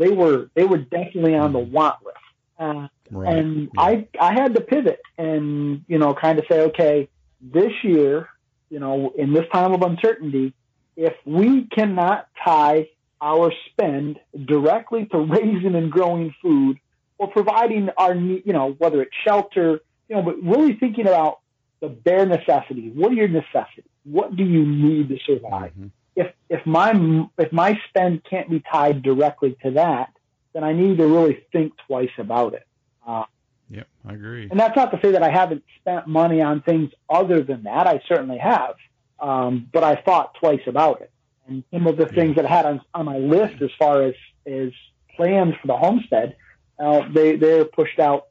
[0.00, 2.16] They were they were definitely on the want list.
[2.58, 3.36] Uh, right.
[3.36, 3.82] And yeah.
[3.82, 7.08] I I had to pivot and you know kind of say okay
[7.40, 8.28] this year
[8.70, 10.54] you know in this time of uncertainty
[10.96, 12.88] if we cannot tie
[13.20, 16.78] our spend directly to raising and growing food
[17.18, 21.40] or providing our, you know, whether it's shelter, you know, but really thinking about
[21.80, 22.92] the bare necessities.
[22.94, 23.84] What are your necessities?
[24.04, 25.72] What do you need to survive?
[25.72, 25.86] Mm-hmm.
[26.16, 30.12] If, if my, if my spend can't be tied directly to that,
[30.52, 32.66] then I need to really think twice about it.
[33.06, 33.24] Uh,
[33.68, 34.48] yep, I agree.
[34.50, 37.86] And that's not to say that I haven't spent money on things other than that.
[37.86, 38.74] I certainly have.
[39.20, 41.10] Um, but I thought twice about it
[41.50, 44.14] and some of the things that I had on, on my list as far as,
[44.46, 44.70] as
[45.16, 46.36] plans for the homestead,
[46.78, 48.28] uh, they, they're pushed out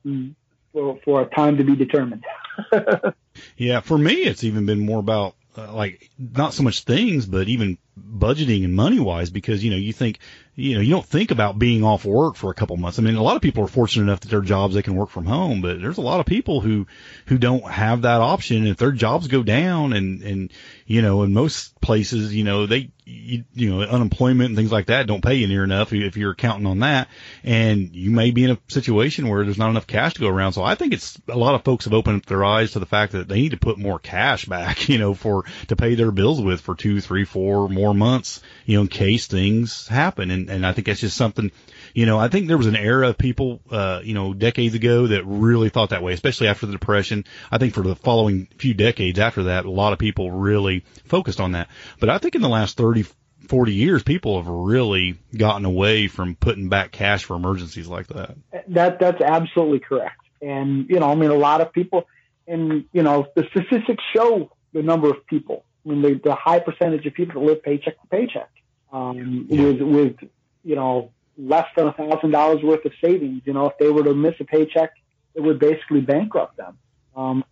[0.71, 2.23] for, for a time to be determined.
[3.57, 7.47] yeah, for me, it's even been more about Uh, like not so much things, but
[7.47, 10.19] even budgeting and money wise because you know you think
[10.59, 12.99] you know you don't think about being off work for a couple months.
[12.99, 15.09] I mean, a lot of people are fortunate enough that their jobs they can work
[15.09, 16.85] from home, but there's a lot of people who
[17.27, 18.67] who don't have that option.
[18.67, 20.53] If their jobs go down and and
[20.85, 24.87] you know in most places you know they you, you know unemployment and things like
[24.87, 27.07] that don't pay you near enough if you're counting on that,
[27.43, 30.53] and you may be in a situation where there's not enough cash to go around.
[30.53, 32.85] So I think it's a lot of folks have opened up their eyes to the
[32.85, 36.11] fact that they need to put more cash back, you know, for to pay their
[36.11, 40.31] bills with for two, three, four more months, you know, in case things happen.
[40.31, 41.51] And and I think that's just something,
[41.93, 45.07] you know, I think there was an era of people, uh, you know, decades ago
[45.07, 47.25] that really thought that way, especially after the depression.
[47.51, 51.39] I think for the following few decades after that, a lot of people really focused
[51.39, 51.69] on that.
[51.99, 53.05] But I think in the last 30,
[53.47, 58.35] 40 years, people have really gotten away from putting back cash for emergencies like that.
[58.67, 60.21] That that's absolutely correct.
[60.41, 62.07] And you know, I mean, a lot of people,
[62.47, 65.65] and you know, the statistics show the number of people.
[65.85, 68.49] I mean, the, the high percentage of people that live paycheck to paycheck,
[68.91, 69.63] um, yeah.
[69.63, 70.15] with with
[70.63, 73.41] you know less than a thousand dollars worth of savings.
[73.45, 74.91] You know, if they were to miss a paycheck,
[75.33, 76.77] it would basically bankrupt them.
[77.15, 77.43] Um,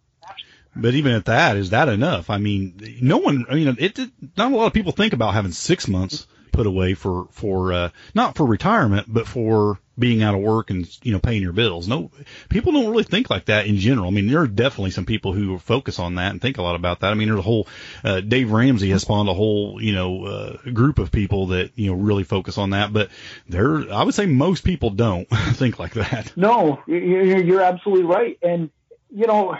[0.76, 2.30] but even at that, is that enough?
[2.30, 5.34] I mean, no one, you know, it, it not a lot of people think about
[5.34, 10.36] having six months put away for for uh, not for retirement, but for being out
[10.36, 11.88] of work and you know paying your bills.
[11.88, 12.12] No,
[12.50, 14.08] people don't really think like that in general.
[14.08, 16.76] I mean, there are definitely some people who focus on that and think a lot
[16.76, 17.12] about that.
[17.12, 17.68] I mean, there's a whole
[18.04, 21.92] uh, Dave Ramsey has spawned a whole you know uh, group of people that you
[21.92, 23.10] know really focus on that, but
[23.48, 26.34] there, I would say most people don't think like that.
[26.36, 28.70] No, you're absolutely right, and
[29.10, 29.58] you know,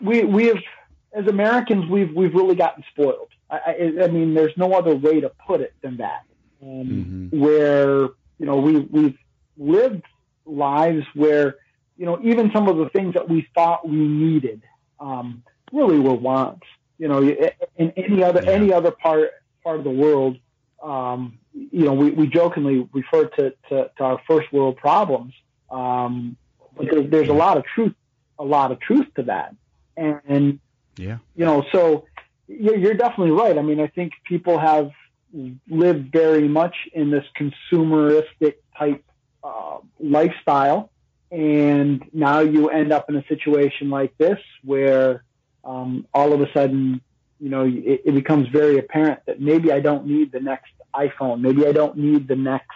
[0.00, 0.58] we we have
[1.12, 3.28] as Americans we've we've really gotten spoiled.
[3.50, 6.24] I, I, I mean, there's no other way to put it than that.
[6.62, 7.40] Um, mm-hmm.
[7.40, 8.08] Where
[8.38, 9.18] you know we we've
[9.56, 10.02] lived
[10.46, 11.56] lives where,
[11.96, 14.62] you know, even some of the things that we thought we needed,
[15.00, 15.42] um,
[15.72, 16.66] really were wants.
[16.98, 17.22] You know,
[17.76, 18.50] in any other yeah.
[18.52, 19.30] any other part
[19.62, 20.38] part of the world,
[20.82, 25.32] um, you know, we, we jokingly refer to, to, to our first world problems,
[25.70, 26.36] um,
[26.76, 27.94] but there's, there's a lot of truth,
[28.38, 29.54] a lot of truth to that,
[29.96, 30.60] and
[30.96, 32.06] yeah, you know, so
[32.46, 33.58] you're, you're definitely right.
[33.58, 34.90] I mean, I think people have
[35.68, 39.04] lived very much in this consumeristic type
[39.44, 40.90] uh, lifestyle.
[41.30, 45.24] And now you end up in a situation like this where
[45.64, 47.00] um, all of a sudden,
[47.40, 51.40] you know, it, it, becomes very apparent that maybe I don't need the next iPhone.
[51.40, 52.70] Maybe I don't need the next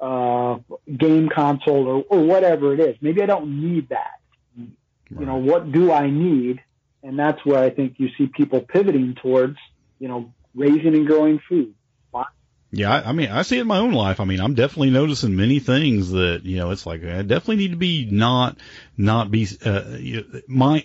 [0.00, 0.58] uh,
[0.96, 2.96] game console or, or whatever it is.
[3.00, 4.20] Maybe I don't need that.
[4.56, 5.20] Right.
[5.20, 6.62] You know, what do I need?
[7.02, 9.58] And that's where I think you see people pivoting towards,
[9.98, 11.74] you know, raising and growing food.
[12.76, 14.18] Yeah, I, I, mean, I see it in my own life.
[14.20, 16.70] I mean, I'm definitely noticing many things that you know.
[16.70, 18.58] It's like I definitely need to be not
[18.96, 20.24] not be uh, you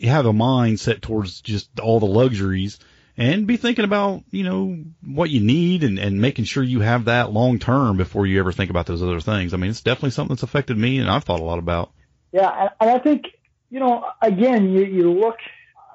[0.03, 2.79] have a mind set towards just all the luxuries
[3.17, 7.05] and be thinking about you know what you need and and making sure you have
[7.05, 9.53] that long term before you ever think about those other things.
[9.53, 11.91] I mean, it's definitely something that's affected me and I've thought a lot about.
[12.31, 13.25] Yeah, and I think
[13.69, 15.37] you know, again, you you look.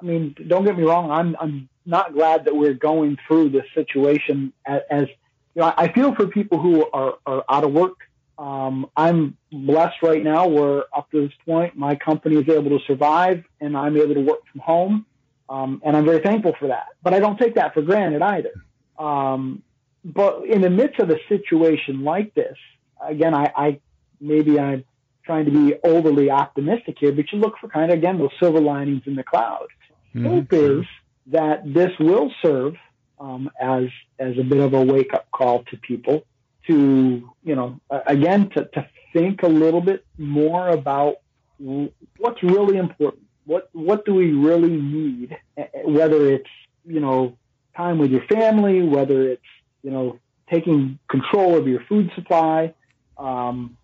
[0.01, 1.09] I mean, don't get me wrong.
[1.09, 5.07] I'm I'm not glad that we're going through this situation as, as
[5.55, 7.97] you know, I feel for people who are, are out of work.
[8.37, 12.85] Um, I'm blessed right now where up to this point, my company is able to
[12.85, 15.05] survive and I'm able to work from home.
[15.47, 18.51] Um, and I'm very thankful for that, but I don't take that for granted either.
[18.97, 19.61] Um,
[20.03, 22.57] but in the midst of a situation like this,
[23.01, 23.79] again, I, I
[24.19, 24.83] maybe I'm
[25.23, 28.59] trying to be overly optimistic here, but you look for kind of again those silver
[28.59, 29.67] linings in the cloud.
[30.15, 30.25] Mm-hmm.
[30.25, 30.85] Hope is
[31.27, 32.75] that this will serve
[33.19, 33.85] um, as
[34.19, 36.25] as a bit of a wake up call to people
[36.67, 41.17] to you know again to, to think a little bit more about
[41.57, 43.23] what's really important.
[43.45, 45.37] What what do we really need?
[45.83, 46.49] Whether it's
[46.85, 47.37] you know
[47.75, 49.41] time with your family, whether it's
[49.83, 50.19] you know
[50.51, 52.73] taking control of your food supply.
[53.17, 53.77] Um,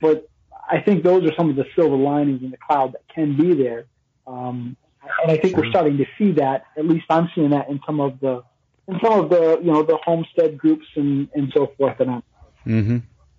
[0.00, 0.28] but
[0.68, 3.54] I think those are some of the silver linings in the cloud that can be
[3.54, 3.86] there.
[4.26, 4.76] Um,
[5.22, 6.64] and I think we're starting to see that.
[6.76, 8.42] At least I'm seeing that in some of the
[8.88, 12.22] and some of the you know the homestead groups and and so forth and on.
[12.66, 12.98] Mm-hmm.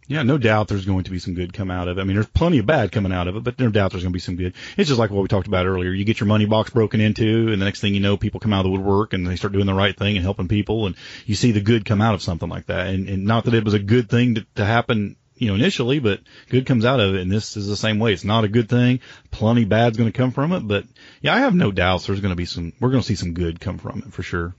[0.09, 2.01] Yeah, no doubt there's going to be some good come out of it.
[2.01, 4.13] I mean, there's plenty of bad coming out of it, but no doubt there's going
[4.13, 4.53] to be some good.
[4.77, 5.91] It's just like what we talked about earlier.
[5.91, 8.53] You get your money box broken into, and the next thing you know, people come
[8.53, 10.95] out of the woodwork and they start doing the right thing and helping people, and
[11.25, 12.87] you see the good come out of something like that.
[12.87, 15.99] And, and not that it was a good thing to, to happen, you know, initially,
[15.99, 17.21] but good comes out of it.
[17.21, 18.13] And this is the same way.
[18.13, 19.01] It's not a good thing.
[19.29, 20.85] Plenty bad's going to come from it, but
[21.21, 22.71] yeah, I have no doubts there's going to be some.
[22.79, 24.55] We're going to see some good come from it for sure.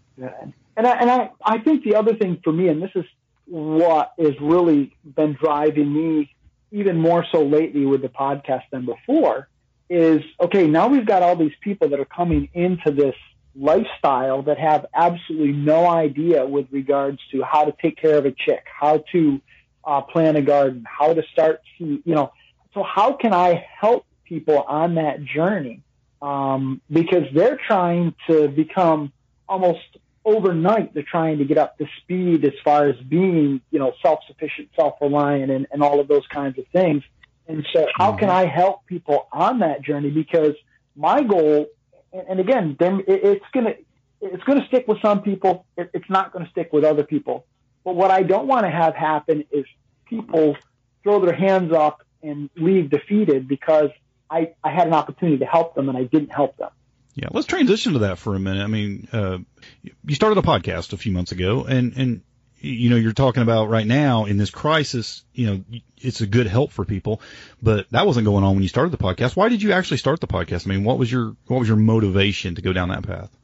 [0.76, 3.04] And I, and I, I think the other thing for me, and this is
[3.46, 6.34] what has really been driving me
[6.70, 9.48] even more so lately with the podcast than before,
[9.88, 13.14] is okay, now we've got all these people that are coming into this
[13.56, 18.32] lifestyle that have absolutely no idea with regards to how to take care of a
[18.32, 19.40] chick, how to
[19.84, 22.32] uh, plant a garden, how to start, to, you know.
[22.74, 25.80] So how can I help people on that journey?
[26.20, 29.12] Um, because they're trying to become
[29.48, 29.80] almost
[30.37, 30.95] overnight.
[30.95, 35.51] They're trying to get up to speed as far as being, you know, self-sufficient, self-reliant,
[35.51, 37.03] and, and all of those kinds of things.
[37.47, 40.11] And so, how can I help people on that journey?
[40.11, 40.55] Because
[40.95, 41.66] my goal,
[42.12, 43.74] and, again, then it's gonna
[44.20, 45.64] it's gonna stick with some people.
[45.76, 47.47] it's not gonna stick with other people.
[47.85, 49.64] But what I don't want to have happen is
[50.05, 50.57] people
[51.03, 53.91] throw their hands up and leave defeated because
[54.31, 56.70] I, I had an opportunity to help them and I didn't help them.
[57.18, 58.62] Yeah, let's transition to that for a minute.
[58.62, 59.38] I mean, uh,
[60.06, 62.22] you started a podcast a few months ago, and and
[62.60, 65.24] you know you're talking about right now in this crisis.
[65.34, 65.64] You know,
[65.96, 67.20] it's a good help for people,
[67.60, 69.34] but that wasn't going on when you started the podcast.
[69.34, 70.68] Why did you actually start the podcast?
[70.68, 73.36] I mean, what was your what was your motivation to go down that path?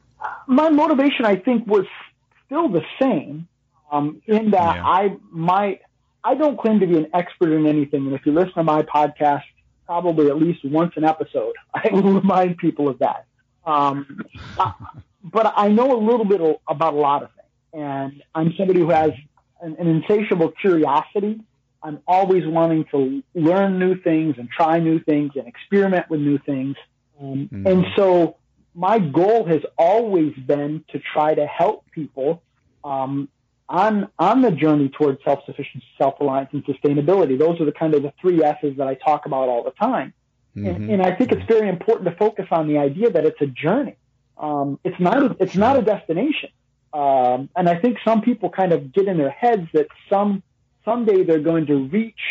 [0.47, 1.85] My motivation, I think, was
[2.45, 3.49] still the same.
[3.91, 4.85] Um, in that yeah.
[4.85, 5.79] I my
[6.23, 8.83] I don't claim to be an expert in anything, and if you listen to my
[8.83, 9.43] podcast,
[9.85, 13.25] probably at least once an episode, I will remind people of that.
[13.65, 14.21] Um,
[14.57, 14.71] uh,
[15.23, 18.89] but I know a little bit about a lot of things, and I'm somebody who
[18.89, 19.11] has
[19.61, 21.41] an, an insatiable curiosity.
[21.81, 26.39] I'm always wanting to learn new things and try new things and experiment with new
[26.39, 26.75] things.
[27.19, 27.67] Um, mm-hmm.
[27.67, 28.37] And so
[28.73, 32.41] my goal has always been to try to help people
[32.83, 33.29] um,
[33.69, 37.37] on on the journey towards self-sufficiency, self-reliance, and sustainability.
[37.37, 40.13] Those are the kind of the three S's that I talk about all the time.
[40.55, 40.67] Mm-hmm.
[40.67, 43.45] And, and, I think it's very important to focus on the idea that it's a
[43.45, 43.97] journey.
[44.37, 46.49] Um, it's not a, it's not a destination.
[46.93, 50.43] Um, and I think some people kind of get in their heads that some
[50.85, 52.21] someday they're going to reach,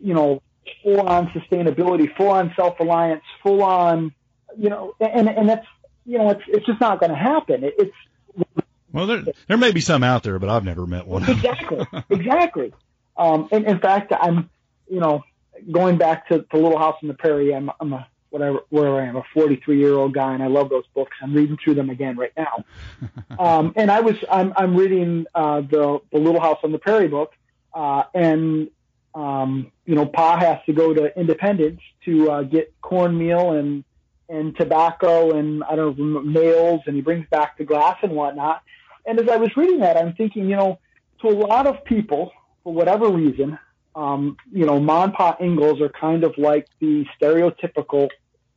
[0.00, 0.40] you know,
[0.82, 4.14] full on sustainability, full on self reliance, full on,
[4.56, 5.66] you know, and and that's
[6.06, 7.64] you know it's it's just not going to happen.
[7.64, 8.56] It, it's
[8.92, 11.28] well, there there may be some out there, but I've never met one.
[11.28, 12.72] Exactly, exactly.
[13.18, 14.50] Um, and in fact, I'm
[14.90, 15.24] you know
[15.70, 19.06] going back to, to Little House on the Prairie, I'm, I'm a whatever where I
[19.06, 21.16] am a 43 year old guy, and I love those books.
[21.22, 22.64] I'm reading through them again right now.
[23.38, 27.08] um, and I was I'm I'm reading uh, the the Little House on the Prairie
[27.08, 27.32] book,
[27.74, 28.68] uh, and
[29.14, 33.84] um, you know Pa has to go to Independence to uh, get cornmeal and
[34.28, 38.62] and tobacco and I don't know nails, and he brings back the glass and whatnot.
[39.06, 40.80] And as I was reading that, I'm thinking, you know,
[41.20, 42.32] to a lot of people,
[42.64, 43.56] for whatever reason,
[43.96, 48.08] um, you know, Ma and Pa Ingalls are kind of like the stereotypical,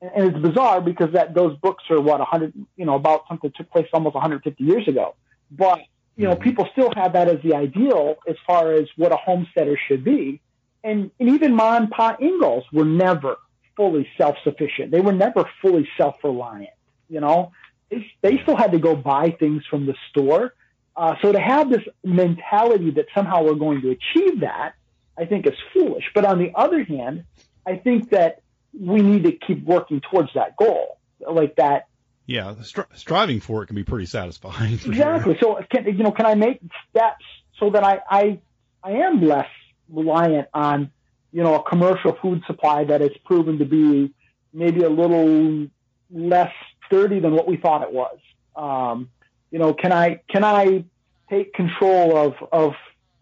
[0.01, 3.57] and it's bizarre because that those books are what 100, you know, about something that
[3.57, 5.15] took place almost 150 years ago.
[5.49, 5.79] But
[6.19, 9.79] you know, people still have that as the ideal as far as what a homesteader
[9.87, 10.41] should be.
[10.83, 13.37] And, and even Ma and Pa Ingalls were never
[13.77, 14.91] fully self-sufficient.
[14.91, 16.71] They were never fully self-reliant.
[17.09, 17.53] You know,
[17.89, 20.53] they, they still had to go buy things from the store.
[20.97, 24.73] Uh, so to have this mentality that somehow we're going to achieve that
[25.19, 26.05] I think is foolish.
[26.15, 27.25] But on the other hand,
[27.67, 28.41] I think that
[28.73, 31.87] we need to keep working towards that goal, like that.
[32.25, 34.73] Yeah, stri- striving for it can be pretty satisfying.
[34.73, 35.37] Exactly.
[35.39, 35.59] Sure.
[35.59, 37.25] So, can, you know, can I make steps
[37.59, 38.39] so that I, I,
[38.83, 39.49] I am less
[39.89, 40.91] reliant on,
[41.31, 44.13] you know, a commercial food supply that has proven to be
[44.53, 45.67] maybe a little
[46.11, 46.53] less
[46.85, 48.17] sturdy than what we thought it was.
[48.55, 49.09] Um,
[49.51, 50.85] you know, can I, can I
[51.29, 52.73] take control of, of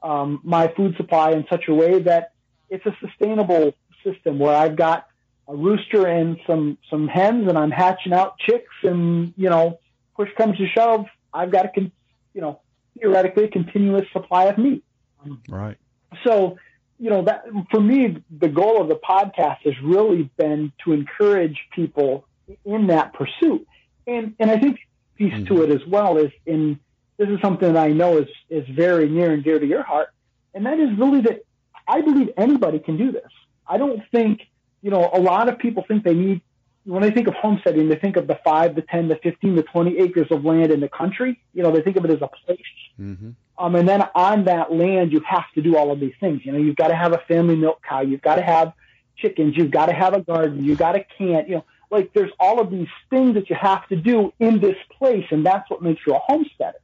[0.03, 2.33] um, my food supply in such a way that
[2.69, 3.73] it's a sustainable
[4.03, 5.07] system where I've got
[5.47, 9.79] a rooster and some some hens, and I'm hatching out chicks, and you know,
[10.15, 11.91] push comes to shove, I've got a con-
[12.33, 12.59] you know
[12.99, 14.83] theoretically a continuous supply of meat.
[15.47, 15.77] Right.
[16.23, 16.57] So,
[16.99, 21.57] you know, that for me, the goal of the podcast has really been to encourage
[21.73, 22.25] people
[22.65, 23.67] in that pursuit,
[24.05, 24.79] and and I think
[25.15, 25.55] piece mm-hmm.
[25.55, 26.79] to it as well is in
[27.17, 30.09] this is something that I know is, is very near and dear to your heart.
[30.53, 31.43] And that is really that
[31.87, 33.31] I believe anybody can do this.
[33.67, 34.41] I don't think,
[34.81, 36.41] you know, a lot of people think they need,
[36.85, 39.63] when they think of homesteading, they think of the five, the 10, the 15, the
[39.63, 41.41] 20 acres of land in the country.
[41.53, 42.59] You know, they think of it as a place.
[42.99, 43.31] Mm-hmm.
[43.59, 46.45] Um, and then on that land, you have to do all of these things.
[46.45, 48.01] You know, you've got to have a family milk cow.
[48.01, 48.73] You've got to have
[49.17, 49.57] chickens.
[49.57, 50.63] You've got to have a garden.
[50.63, 51.49] You've got to can't.
[51.49, 54.77] you know, like there's all of these things that you have to do in this
[54.97, 55.25] place.
[55.31, 56.77] And that's what makes you a homesteader.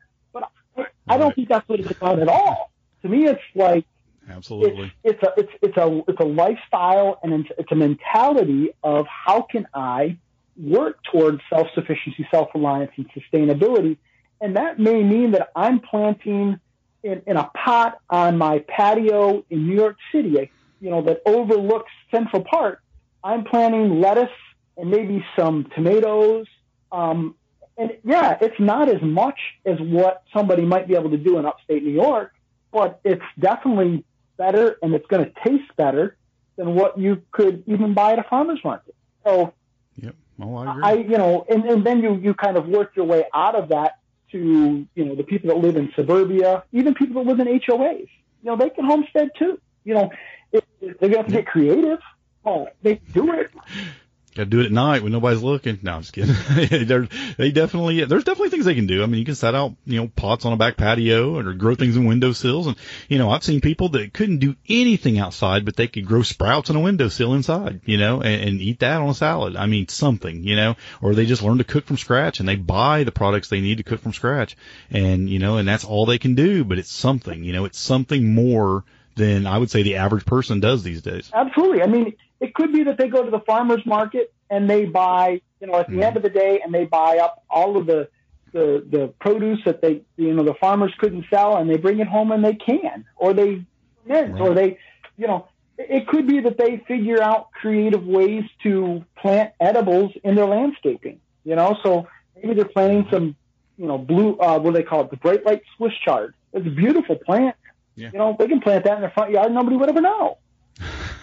[1.07, 2.71] I don't think that's what it's about at all.
[3.01, 3.85] To me, it's like
[4.29, 8.69] absolutely it's, it's a it's it's a it's a lifestyle and it's, it's a mentality
[8.81, 10.17] of how can I
[10.57, 13.97] work towards self sufficiency, self reliance, and sustainability,
[14.39, 16.59] and that may mean that I'm planting
[17.03, 20.49] in, in a pot on my patio in New York City,
[20.79, 22.81] you know, that overlooks Central Park.
[23.23, 24.29] I'm planting lettuce
[24.77, 26.47] and maybe some tomatoes,
[26.91, 27.35] um,
[27.77, 31.45] and yeah, it's not as much as what somebody might be able to do in
[31.45, 32.33] upstate New York,
[32.71, 34.03] but it's definitely
[34.37, 36.15] better and it's going to taste better
[36.55, 38.95] than what you could even buy at a farmer's market.
[39.23, 39.53] So,
[39.95, 40.15] yep.
[40.41, 40.79] Oh, I.
[40.83, 43.69] I you know, and, and then you, you kind of work your way out of
[43.69, 43.99] that
[44.31, 48.09] to, you know, the people that live in suburbia, even people that live in HOAs.
[48.41, 49.59] You know, they can homestead too.
[49.83, 50.11] You know,
[50.51, 51.99] if they're going to have to get creative.
[52.45, 53.51] Oh, they do it.
[54.35, 55.77] Got to do it at night when nobody's looking.
[55.83, 56.33] No, I'm just kidding.
[57.37, 59.03] they definitely, there's definitely things they can do.
[59.03, 61.75] I mean, you can set out, you know, pots on a back patio or grow
[61.75, 62.65] things in windowsills.
[62.65, 62.75] And,
[63.09, 66.71] you know, I've seen people that couldn't do anything outside, but they could grow sprouts
[66.71, 69.55] on a windowsill inside, you know, and, and eat that on a salad.
[69.55, 72.55] I mean, something, you know, or they just learn to cook from scratch and they
[72.55, 74.57] buy the products they need to cook from scratch.
[74.89, 77.79] And, you know, and that's all they can do, but it's something, you know, it's
[77.79, 78.83] something more
[79.15, 81.29] than I would say the average person does these days.
[81.33, 81.81] Absolutely.
[81.83, 82.13] I mean,
[82.43, 85.75] it could be that they go to the farmer's market and they buy, you know,
[85.75, 86.03] at the mm.
[86.03, 88.09] end of the day, and they buy up all of the,
[88.51, 92.07] the the produce that they, you know, the farmers couldn't sell, and they bring it
[92.07, 93.63] home and they can, or they
[94.05, 94.41] mint, right.
[94.41, 94.77] or they,
[95.17, 100.35] you know, it could be that they figure out creative ways to plant edibles in
[100.35, 101.19] their landscaping.
[101.45, 103.35] You know, so maybe they're planting some,
[103.77, 106.35] you know, blue, uh, what do they call it, the bright light Swiss chard.
[106.51, 107.55] It's a beautiful plant.
[107.95, 108.09] Yeah.
[108.11, 109.51] You know, they can plant that in their front yard.
[109.51, 110.37] Nobody would ever know.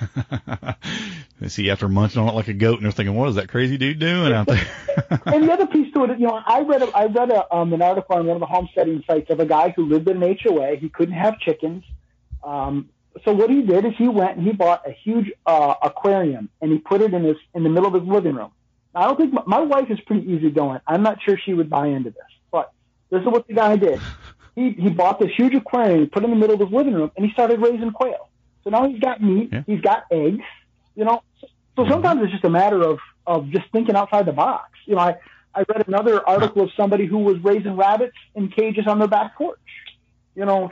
[1.49, 3.77] See, after munching on it like a goat, and they're thinking, "What is that crazy
[3.77, 4.67] dude doing out there?"
[5.27, 7.73] and the other piece to it, you know, I read a, I read a, um,
[7.73, 10.39] an article on one of the homesteading sites of a guy who lived in an
[10.43, 10.77] HOA.
[10.77, 11.85] He couldn't have chickens,
[12.43, 12.89] um,
[13.25, 16.71] so what he did is he went and he bought a huge uh, aquarium and
[16.71, 18.53] he put it in his in the middle of his living room.
[18.95, 20.81] Now, I don't think my, my wife is pretty easygoing.
[20.87, 22.73] I'm not sure she would buy into this, but
[23.11, 24.01] this is what the guy did.
[24.55, 27.11] He he bought this huge aquarium, put it in the middle of his living room,
[27.17, 28.30] and he started raising quail.
[28.65, 29.63] So now he's got meat, yeah.
[29.67, 30.45] he's got eggs,
[30.95, 31.23] you know.
[31.77, 34.71] So sometimes it's just a matter of of just thinking outside the box.
[34.87, 35.17] You know, I
[35.55, 39.37] I read another article of somebody who was raising rabbits in cages on their back
[39.37, 39.59] porch.
[40.35, 40.71] You know,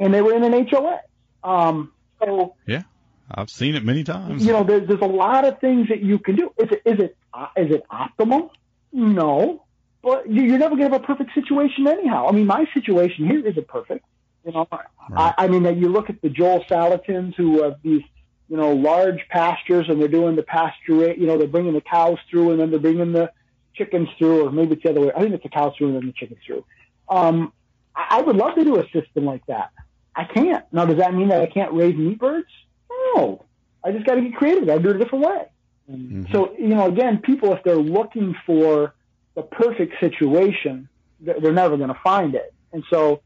[0.00, 1.00] and they were in an HOA.
[1.42, 2.82] Um, so yeah,
[3.30, 4.44] I've seen it many times.
[4.44, 6.52] You know, there's there's a lot of things that you can do.
[6.58, 8.50] Is it is it uh, is it optimal?
[8.92, 9.64] No,
[10.02, 12.28] but you're never going to have a perfect situation anyhow.
[12.28, 14.04] I mean, my situation here isn't perfect.
[14.44, 14.84] You know, right.
[15.16, 18.02] I, I mean, that you look at the Joel Salatins who have these,
[18.48, 22.18] you know, large pastures and they're doing the pasture, you know, they're bringing the cows
[22.30, 23.32] through and then they're bringing the
[23.74, 25.12] chickens through, or maybe it's the other way.
[25.16, 26.64] I think it's the cows through and then the chickens through.
[27.08, 27.52] Um,
[27.96, 29.70] I, I would love to do a system like that.
[30.14, 30.64] I can't.
[30.72, 32.48] Now, does that mean that I can't raise meat birds?
[32.90, 33.44] No.
[33.82, 34.68] I just got to get creative.
[34.68, 35.46] I do it a different way.
[35.90, 36.32] Mm-hmm.
[36.32, 38.94] So, you know, again, people, if they're looking for
[39.34, 40.88] the perfect situation,
[41.20, 42.54] they're never going to find it.
[42.72, 43.22] And so,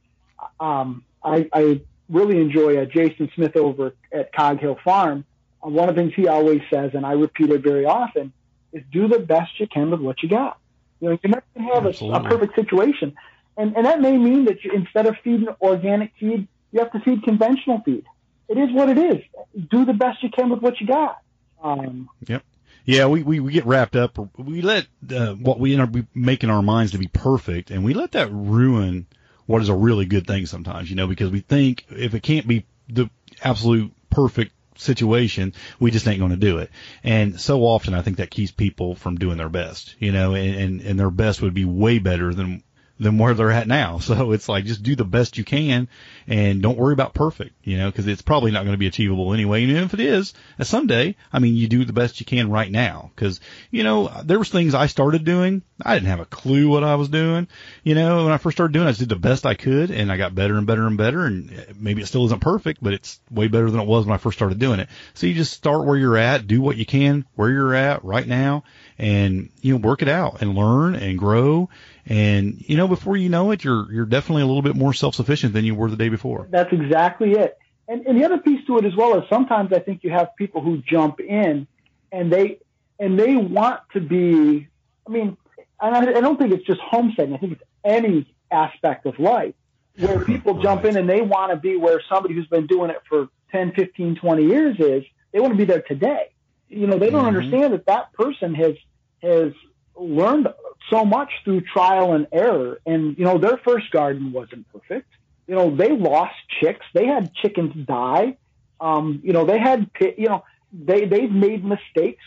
[0.59, 5.25] um, I, I really enjoy uh, Jason Smith over at Cog Hill Farm.
[5.65, 8.33] Uh, one of the things he always says, and I repeat it very often,
[8.73, 10.59] is do the best you can with what you got.
[11.01, 13.15] You know, you're never going to have a, a, perfect situation.
[13.57, 17.01] And, and that may mean that you, instead of feeding organic feed, you have to
[17.01, 18.05] feed conventional feed.
[18.49, 19.23] It is what it is.
[19.71, 21.19] Do the best you can with what you got.
[21.63, 22.43] Um, yep.
[22.85, 24.19] Yeah, we, we, we get wrapped up.
[24.39, 27.93] We let uh, what we end up making our minds to be perfect, and we
[27.93, 29.07] let that ruin
[29.49, 32.47] what is a really good thing sometimes, you know, because we think if it can't
[32.47, 33.09] be the
[33.43, 36.71] absolute perfect situation, we just ain't going to do it.
[37.03, 40.55] And so often I think that keeps people from doing their best, you know, and,
[40.55, 42.63] and, and their best would be way better than
[42.99, 43.99] than where they're at now.
[44.09, 45.87] So it's like just do the best you can
[46.27, 49.35] and don't worry about perfect, you know, because it's probably not going to be achievable
[49.35, 49.65] anyway.
[49.65, 52.71] And if it is, uh, someday, I mean, you do the best you can right
[52.71, 53.11] now.
[53.15, 53.41] Because
[53.71, 55.63] you know, there was things I started doing.
[55.83, 57.49] I didn't have a clue what I was doing.
[57.85, 59.91] You know, when I first started doing, it, I just did the best I could,
[59.91, 61.27] and I got better and better and better.
[61.27, 64.15] And uh, maybe it still isn't perfect, but it's way better than it was when
[64.15, 64.89] I first started doing it.
[65.13, 68.27] So you just start where you're at, do what you can where you're at right
[68.27, 68.65] now,
[68.99, 71.69] and you know, work it out and learn and grow
[72.09, 75.15] and you know, before you know it, you're you're definitely a little bit more self
[75.15, 76.49] sufficient than you were the day before.
[76.51, 77.59] That's exactly it.
[77.87, 80.35] And, and the other piece to it as well is sometimes I think you have
[80.37, 81.67] people who jump in
[82.11, 82.61] and they
[82.99, 84.69] and they want to be.
[85.07, 85.37] I mean,
[85.79, 87.35] I, I don't think it's just homesteading.
[87.35, 89.55] I think it's any aspect of life
[89.99, 90.63] where people right.
[90.63, 93.73] jump in and they want to be where somebody who's been doing it for 10,
[93.73, 95.05] 15, 20 years is.
[95.33, 96.31] They want to be there today.
[96.71, 97.37] You know, they don't mm-hmm.
[97.37, 98.77] understand that that person has
[99.23, 99.53] has
[99.97, 100.49] learned
[100.91, 102.81] so much through trial and error.
[102.87, 105.09] And, you know, their first garden wasn't perfect.
[105.47, 106.85] You know, they lost chicks.
[106.95, 108.37] They had chickens die.
[108.81, 112.23] Um, you know, they had, you know, they, they've made mistakes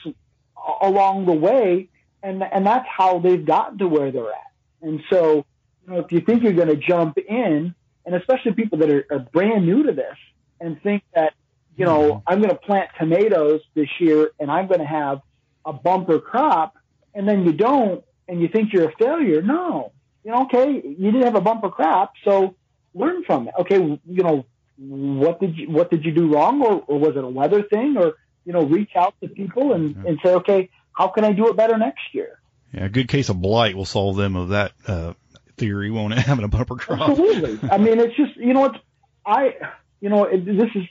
[0.81, 1.89] along the way.
[2.23, 4.51] And, and that's how they've gotten to where they're at.
[4.81, 5.45] And so,
[5.87, 7.73] you know, if you think you're going to jump in,
[8.05, 10.17] and especially people that are, are brand new to this
[10.59, 11.33] and think that,
[11.77, 12.19] you know, mm-hmm.
[12.27, 15.21] I'm going to plant tomatoes this year and I'm going to have
[15.65, 16.75] a bumper crop,
[17.13, 19.41] and then you don't, and you think you're a failure.
[19.41, 19.91] No,
[20.23, 22.55] you know, okay, you didn't have a bumper crop, so
[22.93, 23.53] learn from it.
[23.59, 24.45] Okay, you know,
[24.77, 27.97] what did you what did you do wrong, or, or was it a weather thing,
[27.97, 31.47] or you know, reach out to people and, and say, okay, how can I do
[31.49, 32.39] it better next year?
[32.73, 35.13] Yeah, a good case of blight will solve them of that uh,
[35.57, 36.19] theory, won't it?
[36.25, 37.09] Having a bumper crop.
[37.09, 37.69] Absolutely.
[37.69, 38.77] I mean, it's just you know, it's
[39.25, 39.55] I
[39.99, 40.83] you know, it, this is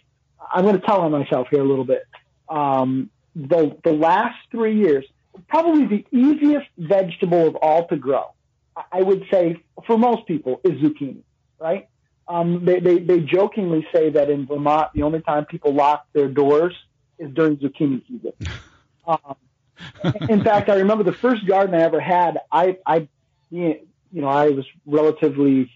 [0.52, 2.06] I'm going to tell on myself here a little bit.
[2.48, 5.06] Um, the the last three years,
[5.48, 8.32] probably the easiest vegetable of all to grow,
[8.92, 11.22] I would say for most people is zucchini,
[11.58, 11.88] right?
[12.28, 16.28] Um, they, they, they jokingly say that in Vermont, the only time people lock their
[16.28, 16.74] doors
[17.18, 18.32] is during zucchini season.
[19.06, 19.34] Um,
[20.28, 22.38] in fact, I remember the first garden I ever had.
[22.52, 23.08] I, I,
[23.50, 23.80] you
[24.12, 25.72] know, I was relatively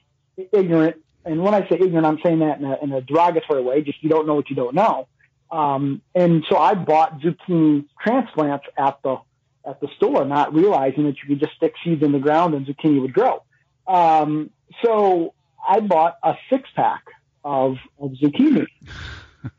[0.53, 3.83] ignorant, and when I say ignorant, I'm saying that in a, in a derogatory way.
[3.83, 5.09] Just you don't know what you don't know.
[5.51, 9.21] Um, and so I bought zucchini transplants at the
[9.67, 12.67] at the store, not realizing that you could just stick seeds in the ground and
[12.67, 13.43] zucchini would grow.
[13.87, 14.51] Um,
[14.83, 15.35] so
[15.67, 17.05] I bought a six pack
[17.45, 18.67] of, of zucchini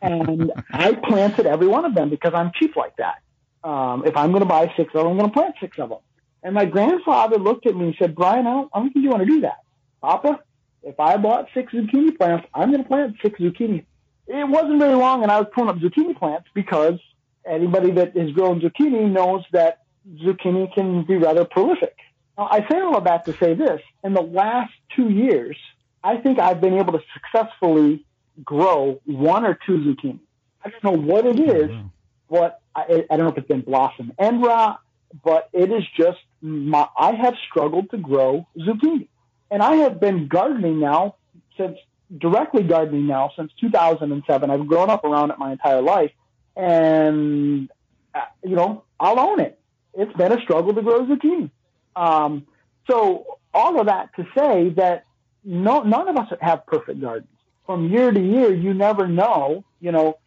[0.01, 3.21] and I planted every one of them because I'm cheap like that.
[3.63, 5.89] Um, if I'm going to buy six of them, I'm going to plant six of
[5.89, 5.99] them.
[6.43, 9.09] And my grandfather looked at me and said, Brian, I don't, I don't think you
[9.09, 9.59] want to do that.
[10.01, 10.39] Papa,
[10.83, 13.85] if I bought six zucchini plants, I'm going to plant six zucchini.
[14.27, 16.99] It wasn't very long and I was pulling up zucchini plants because
[17.47, 21.95] anybody that has grown zucchini knows that zucchini can be rather prolific.
[22.37, 23.81] Now, I say all of that to say this.
[24.03, 25.57] In the last two years,
[26.03, 28.05] I think I've been able to successfully
[28.43, 30.19] grow one or two zucchini.
[30.63, 31.91] I don't know what it is, oh,
[32.29, 34.81] but I, I don't know if it's been blossom end rot,
[35.23, 39.07] but it is just my, I have struggled to grow zucchini.
[39.51, 41.15] And I have been gardening now
[41.57, 41.77] since
[42.17, 44.49] directly gardening now since 2007.
[44.49, 46.11] I've grown up around it my entire life.
[46.55, 47.69] And,
[48.13, 49.59] uh, you know, I'll own it.
[49.95, 51.49] It's been a struggle to grow zucchini.
[51.95, 52.45] Um,
[52.89, 55.05] so all of that to say that
[55.43, 57.29] no, none of us have perfect gardens.
[57.65, 59.63] From year to year, you never know.
[59.79, 60.17] You know,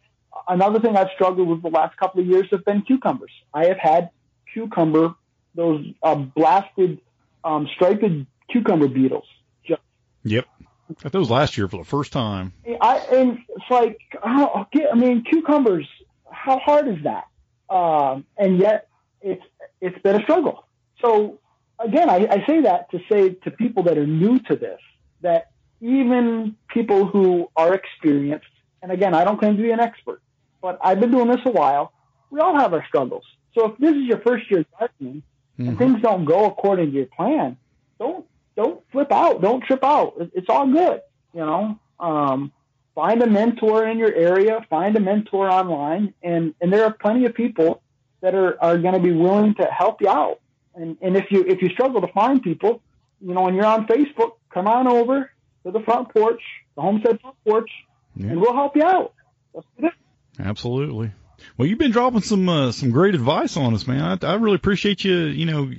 [0.47, 3.31] another thing I've struggled with the last couple of years have been cucumbers.
[3.53, 4.09] I have had
[4.53, 5.13] cucumber,
[5.55, 6.99] those uh, blasted
[7.43, 8.03] um, striped
[8.49, 9.25] cucumber beetles.
[9.63, 9.81] Just,
[10.23, 10.45] yep.
[11.03, 12.51] Got those last year for the first time.
[12.81, 15.87] I and it's like, oh, I mean, cucumbers.
[16.31, 17.27] How hard is that?
[17.69, 18.87] Um, and yet,
[19.21, 19.43] it's
[19.81, 20.65] it's been a struggle.
[21.01, 21.39] So
[21.79, 24.79] again, I, I say that to say to people that are new to this
[25.21, 25.51] that
[25.81, 28.47] even people who are experienced,
[28.81, 30.21] and again, I don't claim to be an expert,
[30.61, 31.93] but I've been doing this a while.
[32.29, 33.23] We all have our struggles.
[33.57, 35.23] So if this is your first year gardening
[35.57, 35.69] mm-hmm.
[35.69, 37.57] and things don't go according to your plan,
[37.99, 38.25] don't
[38.55, 40.15] don't flip out, don't trip out.
[40.33, 41.01] It's all good,
[41.33, 41.79] you know.
[41.99, 42.51] Um,
[42.93, 47.25] find a mentor in your area, find a mentor online, and and there are plenty
[47.25, 47.81] of people
[48.21, 50.39] that are are going to be willing to help you out.
[50.75, 52.81] And and if you if you struggle to find people,
[53.21, 55.31] you know, when you're on Facebook, come on over
[55.65, 56.41] to the front porch,
[56.75, 57.69] the homestead front porch,
[58.15, 58.27] yeah.
[58.27, 59.13] and we'll help you out.
[60.39, 61.11] Absolutely.
[61.57, 64.01] Well, you've been dropping some uh, some great advice on us, man.
[64.01, 65.71] I, I really appreciate you, you know,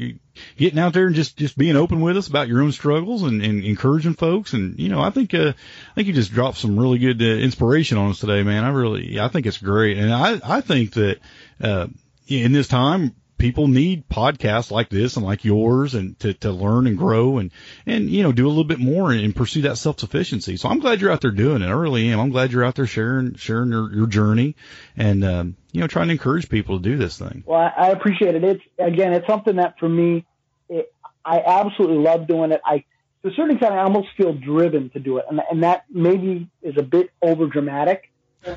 [0.57, 3.43] getting out there and just just being open with us about your own struggles and,
[3.43, 4.53] and encouraging folks.
[4.53, 7.25] And you know, I think uh, I think you just dropped some really good uh,
[7.25, 8.65] inspiration on us today, man.
[8.65, 11.19] I really I think it's great, and I I think that
[11.61, 11.89] uh,
[12.31, 16.87] in this time people need podcasts like this and like yours and to, to learn
[16.87, 17.51] and grow and,
[17.87, 20.57] and, you know, do a little bit more and, and pursue that self sufficiency.
[20.57, 21.67] So I'm glad you're out there doing it.
[21.67, 22.21] I really am.
[22.21, 24.55] I'm glad you're out there sharing, sharing your, your journey
[24.97, 27.43] and, um, you know, trying to encourage people to do this thing.
[27.47, 28.45] Well, I appreciate it.
[28.45, 30.27] It's, again, it's something that for me,
[30.69, 30.93] it,
[31.25, 32.61] I absolutely love doing it.
[32.65, 32.85] I,
[33.23, 35.25] to a certain extent, I almost feel driven to do it.
[35.29, 38.11] And, and that maybe is a bit over dramatic.
[38.45, 38.57] it,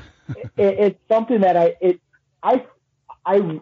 [0.56, 2.00] it's something that I, it,
[2.42, 2.66] I,
[3.26, 3.60] I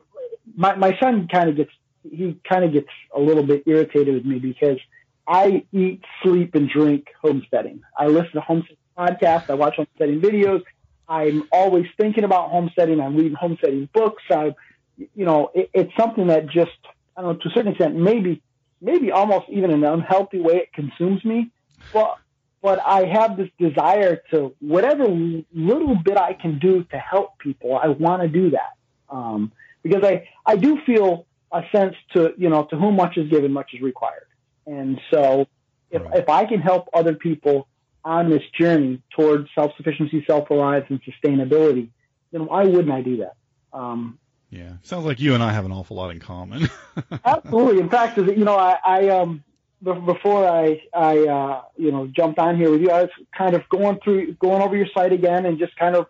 [0.56, 1.70] my, my son kind of gets,
[2.02, 4.78] he kind of gets a little bit irritated with me because
[5.26, 7.82] I eat, sleep, and drink homesteading.
[7.97, 9.51] I listen to homesteading podcasts.
[9.51, 10.62] I watch homesteading videos.
[11.09, 13.01] I'm always thinking about homesteading.
[13.01, 14.22] I'm reading homesteading books.
[14.30, 14.55] I,
[14.97, 16.70] you know, it, it's something that just,
[17.16, 18.43] I don't know, to a certain extent, maybe,
[18.80, 21.51] maybe almost even in an unhealthy way, it consumes me.
[21.93, 22.18] But,
[22.62, 25.06] but I have this desire to whatever
[25.52, 27.76] little bit I can do to help people.
[27.76, 28.72] I want to do that.
[29.12, 29.52] Um,
[29.82, 33.52] because I, I do feel a sense to, you know, to whom much is given,
[33.52, 34.26] much is required.
[34.66, 35.47] And so
[35.90, 36.16] if, right.
[36.16, 37.68] if I can help other people
[38.05, 41.89] on this journey towards self-sufficiency, self-reliance, and sustainability,
[42.32, 43.34] then why wouldn't I do that?
[43.72, 44.18] Um,
[44.51, 46.68] yeah, sounds like you and I have an awful lot in common.
[47.24, 47.80] absolutely.
[47.80, 49.43] In fact, you know, I, I um,
[49.82, 53.68] before I, I, uh, you know, jumped on here with you, I was kind of
[53.68, 56.06] going through, going over your site again, and just kind of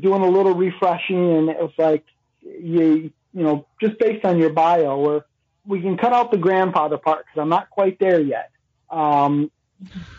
[0.00, 2.04] doing a little refreshing, and it was like,
[2.60, 5.24] you you know just based on your bio or
[5.66, 8.50] we can cut out the grandfather part because I'm not quite there yet.
[8.88, 9.50] Um,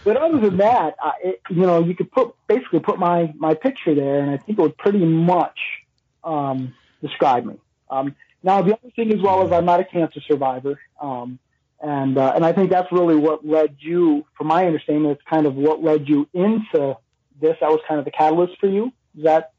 [0.03, 3.53] but other than that, uh, it, you know, you could put basically put my my
[3.53, 5.57] picture there, and I think it would pretty much
[6.23, 7.55] um, describe me.
[7.89, 11.39] Um, now, the other thing as well is I'm not a cancer survivor, um,
[11.81, 15.47] and uh, and I think that's really what led you, from my understanding, it's kind
[15.47, 16.97] of what led you into
[17.41, 17.57] this.
[17.59, 18.93] That was kind of the catalyst for you.
[19.17, 19.53] Is that?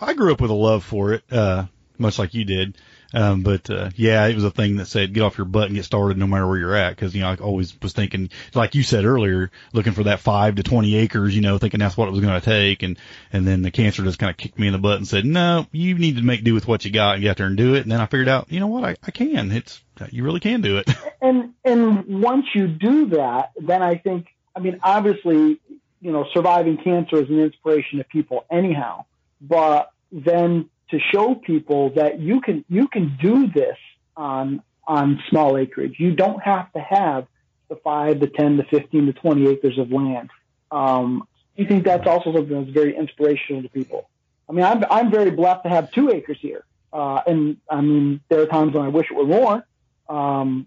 [0.00, 1.66] I grew up with a love for it, uh,
[1.98, 2.76] much like you did.
[3.14, 5.74] Um, but, uh, yeah, it was a thing that said get off your butt and
[5.74, 6.96] get started no matter where you're at.
[6.96, 10.54] Cause, you know, I always was thinking, like you said earlier, looking for that five
[10.54, 12.82] to 20 acres, you know, thinking that's what it was going to take.
[12.82, 12.98] And,
[13.32, 15.66] and then the cancer just kind of kicked me in the butt and said, no,
[15.72, 17.74] you need to make do with what you got and get out there and do
[17.74, 17.82] it.
[17.82, 18.84] And then I figured out, you know what?
[18.84, 19.52] I, I can.
[19.52, 20.88] It's, you really can do it.
[21.24, 25.60] And, and once you do that, then I think, I mean, obviously,
[26.00, 29.04] you know, surviving cancer is an inspiration to people anyhow,
[29.40, 33.76] but then to show people that you can you can do this
[34.16, 35.96] on on small acreage.
[35.98, 37.26] You don't have to have
[37.68, 40.30] the five, the ten, the fifteen, the twenty acres of land.
[40.70, 41.26] Um,
[41.58, 44.08] I think that's also something that's very inspirational to people.
[44.48, 48.20] I mean, I'm I'm very blessed to have two acres here, uh, and I mean
[48.28, 49.66] there are times when I wish it were more.
[50.08, 50.66] Um,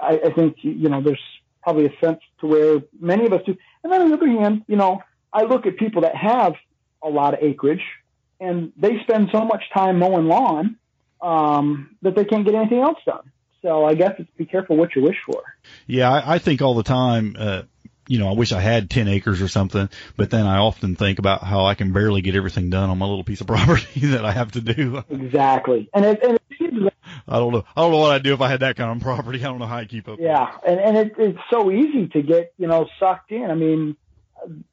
[0.00, 1.20] I, I think you know there's
[1.62, 3.56] probably a sense to where many of us do.
[3.82, 5.02] And then on the other hand, you know,
[5.32, 6.54] I look at people that have
[7.02, 7.82] a lot of acreage
[8.42, 10.76] and they spend so much time mowing lawn
[11.20, 13.30] um, that they can't get anything else done.
[13.62, 15.42] So I guess it's be careful what you wish for.
[15.86, 17.62] Yeah, I, I think all the time, uh,
[18.08, 21.20] you know, I wish I had 10 acres or something, but then I often think
[21.20, 24.24] about how I can barely get everything done on my little piece of property that
[24.24, 25.04] I have to do.
[25.08, 25.88] Exactly.
[25.94, 26.88] And it, and it seems
[27.28, 27.64] I don't know.
[27.76, 29.38] I don't know what I'd do if I had that kind of property.
[29.38, 30.18] I don't know how I keep up.
[30.18, 30.50] Yeah.
[30.66, 33.48] And, and it, it's so easy to get, you know, sucked in.
[33.48, 33.96] I mean,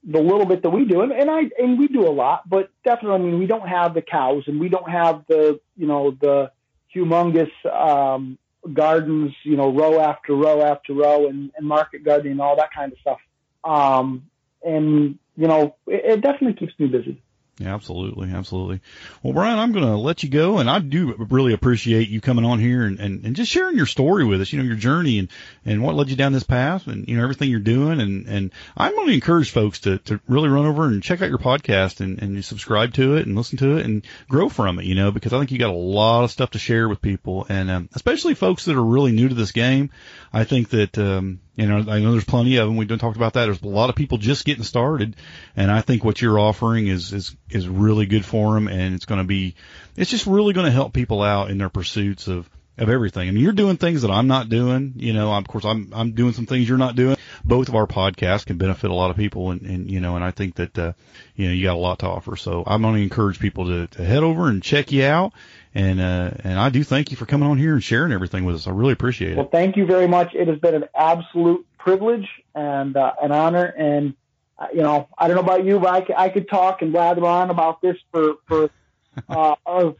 [0.03, 2.69] the little bit that we do, and, and I and we do a lot, but
[2.83, 6.11] definitely, I mean, we don't have the cows, and we don't have the you know
[6.11, 6.51] the
[6.95, 8.37] humongous um,
[8.73, 12.73] gardens, you know, row after row after row, and, and market gardening, and all that
[12.73, 13.19] kind of stuff.
[13.63, 14.29] Um,
[14.63, 17.21] and you know, it, it definitely keeps me busy.
[17.59, 18.79] Yeah, absolutely, absolutely.
[19.21, 22.45] Well, Brian, I'm going to let you go, and I do really appreciate you coming
[22.45, 24.53] on here and, and, and just sharing your story with us.
[24.53, 25.27] You know, your journey and
[25.65, 27.99] and what led you down this path, and you know everything you're doing.
[27.99, 31.27] And and I'm going to encourage folks to to really run over and check out
[31.27, 34.79] your podcast and and you subscribe to it and listen to it and grow from
[34.79, 34.85] it.
[34.85, 37.45] You know, because I think you got a lot of stuff to share with people,
[37.49, 39.89] and um, especially folks that are really new to this game.
[40.31, 42.77] I think that um, you know I know there's plenty of them.
[42.77, 43.45] We've done talked about that.
[43.45, 45.17] There's a lot of people just getting started,
[45.57, 49.05] and I think what you're offering is is is really good for them, and it's
[49.05, 49.55] going to be
[49.97, 53.27] it's just really going to help people out in their pursuits of of everything.
[53.27, 54.93] I mean, you're doing things that I'm not doing.
[54.95, 57.17] You know, of course, I'm I'm doing some things you're not doing.
[57.43, 60.23] Both of our podcasts can benefit a lot of people, and, and you know, and
[60.23, 60.93] I think that uh,
[61.35, 62.37] you know you got a lot to offer.
[62.37, 65.33] So I'm going to encourage people to, to head over and check you out.
[65.75, 68.55] And uh, and I do thank you for coming on here and sharing everything with
[68.55, 68.67] us.
[68.67, 69.37] I really appreciate it.
[69.37, 70.33] Well, thank you very much.
[70.33, 73.65] It has been an absolute privilege and uh, an honor.
[73.65, 74.15] And
[74.57, 76.91] uh, you know, I don't know about you, but I could, I could talk and
[76.91, 78.71] blather on about this for for
[79.29, 79.93] uh, a,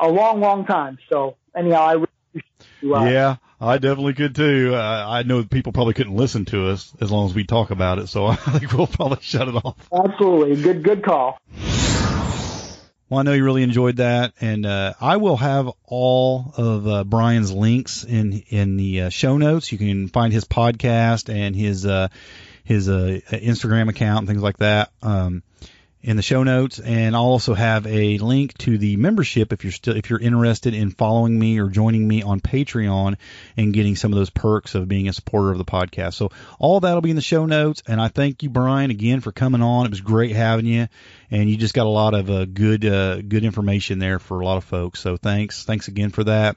[0.00, 0.98] a long, long time.
[1.08, 1.92] So anyhow, I.
[1.94, 2.06] Really
[2.80, 4.72] you, uh, yeah, I definitely could too.
[4.74, 7.98] Uh, I know people probably couldn't listen to us as long as we talk about
[7.98, 9.88] it, so I think we'll probably shut it off.
[9.92, 11.38] Absolutely, good, good call.
[13.08, 17.04] Well, I know you really enjoyed that, and uh, I will have all of uh,
[17.04, 19.70] Brian's links in in the uh, show notes.
[19.70, 22.08] You can find his podcast and his uh,
[22.64, 24.90] his uh, Instagram account and things like that.
[25.02, 25.44] Um,
[26.06, 29.72] in the show notes, and I'll also have a link to the membership if you're
[29.72, 33.16] still if you're interested in following me or joining me on Patreon
[33.56, 36.14] and getting some of those perks of being a supporter of the podcast.
[36.14, 36.30] So
[36.60, 39.62] all that'll be in the show notes, and I thank you, Brian, again for coming
[39.62, 39.86] on.
[39.86, 40.86] It was great having you,
[41.32, 44.44] and you just got a lot of uh, good uh, good information there for a
[44.44, 45.00] lot of folks.
[45.00, 46.56] So thanks, thanks again for that.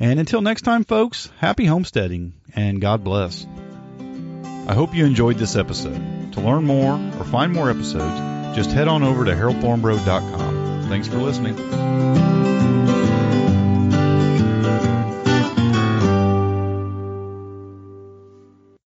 [0.00, 3.46] And until next time, folks, happy homesteading and God bless.
[4.68, 6.32] I hope you enjoyed this episode.
[6.32, 10.84] To learn more or find more episodes just head on over to haroldthornbro.com.
[10.88, 12.55] Thanks for listening.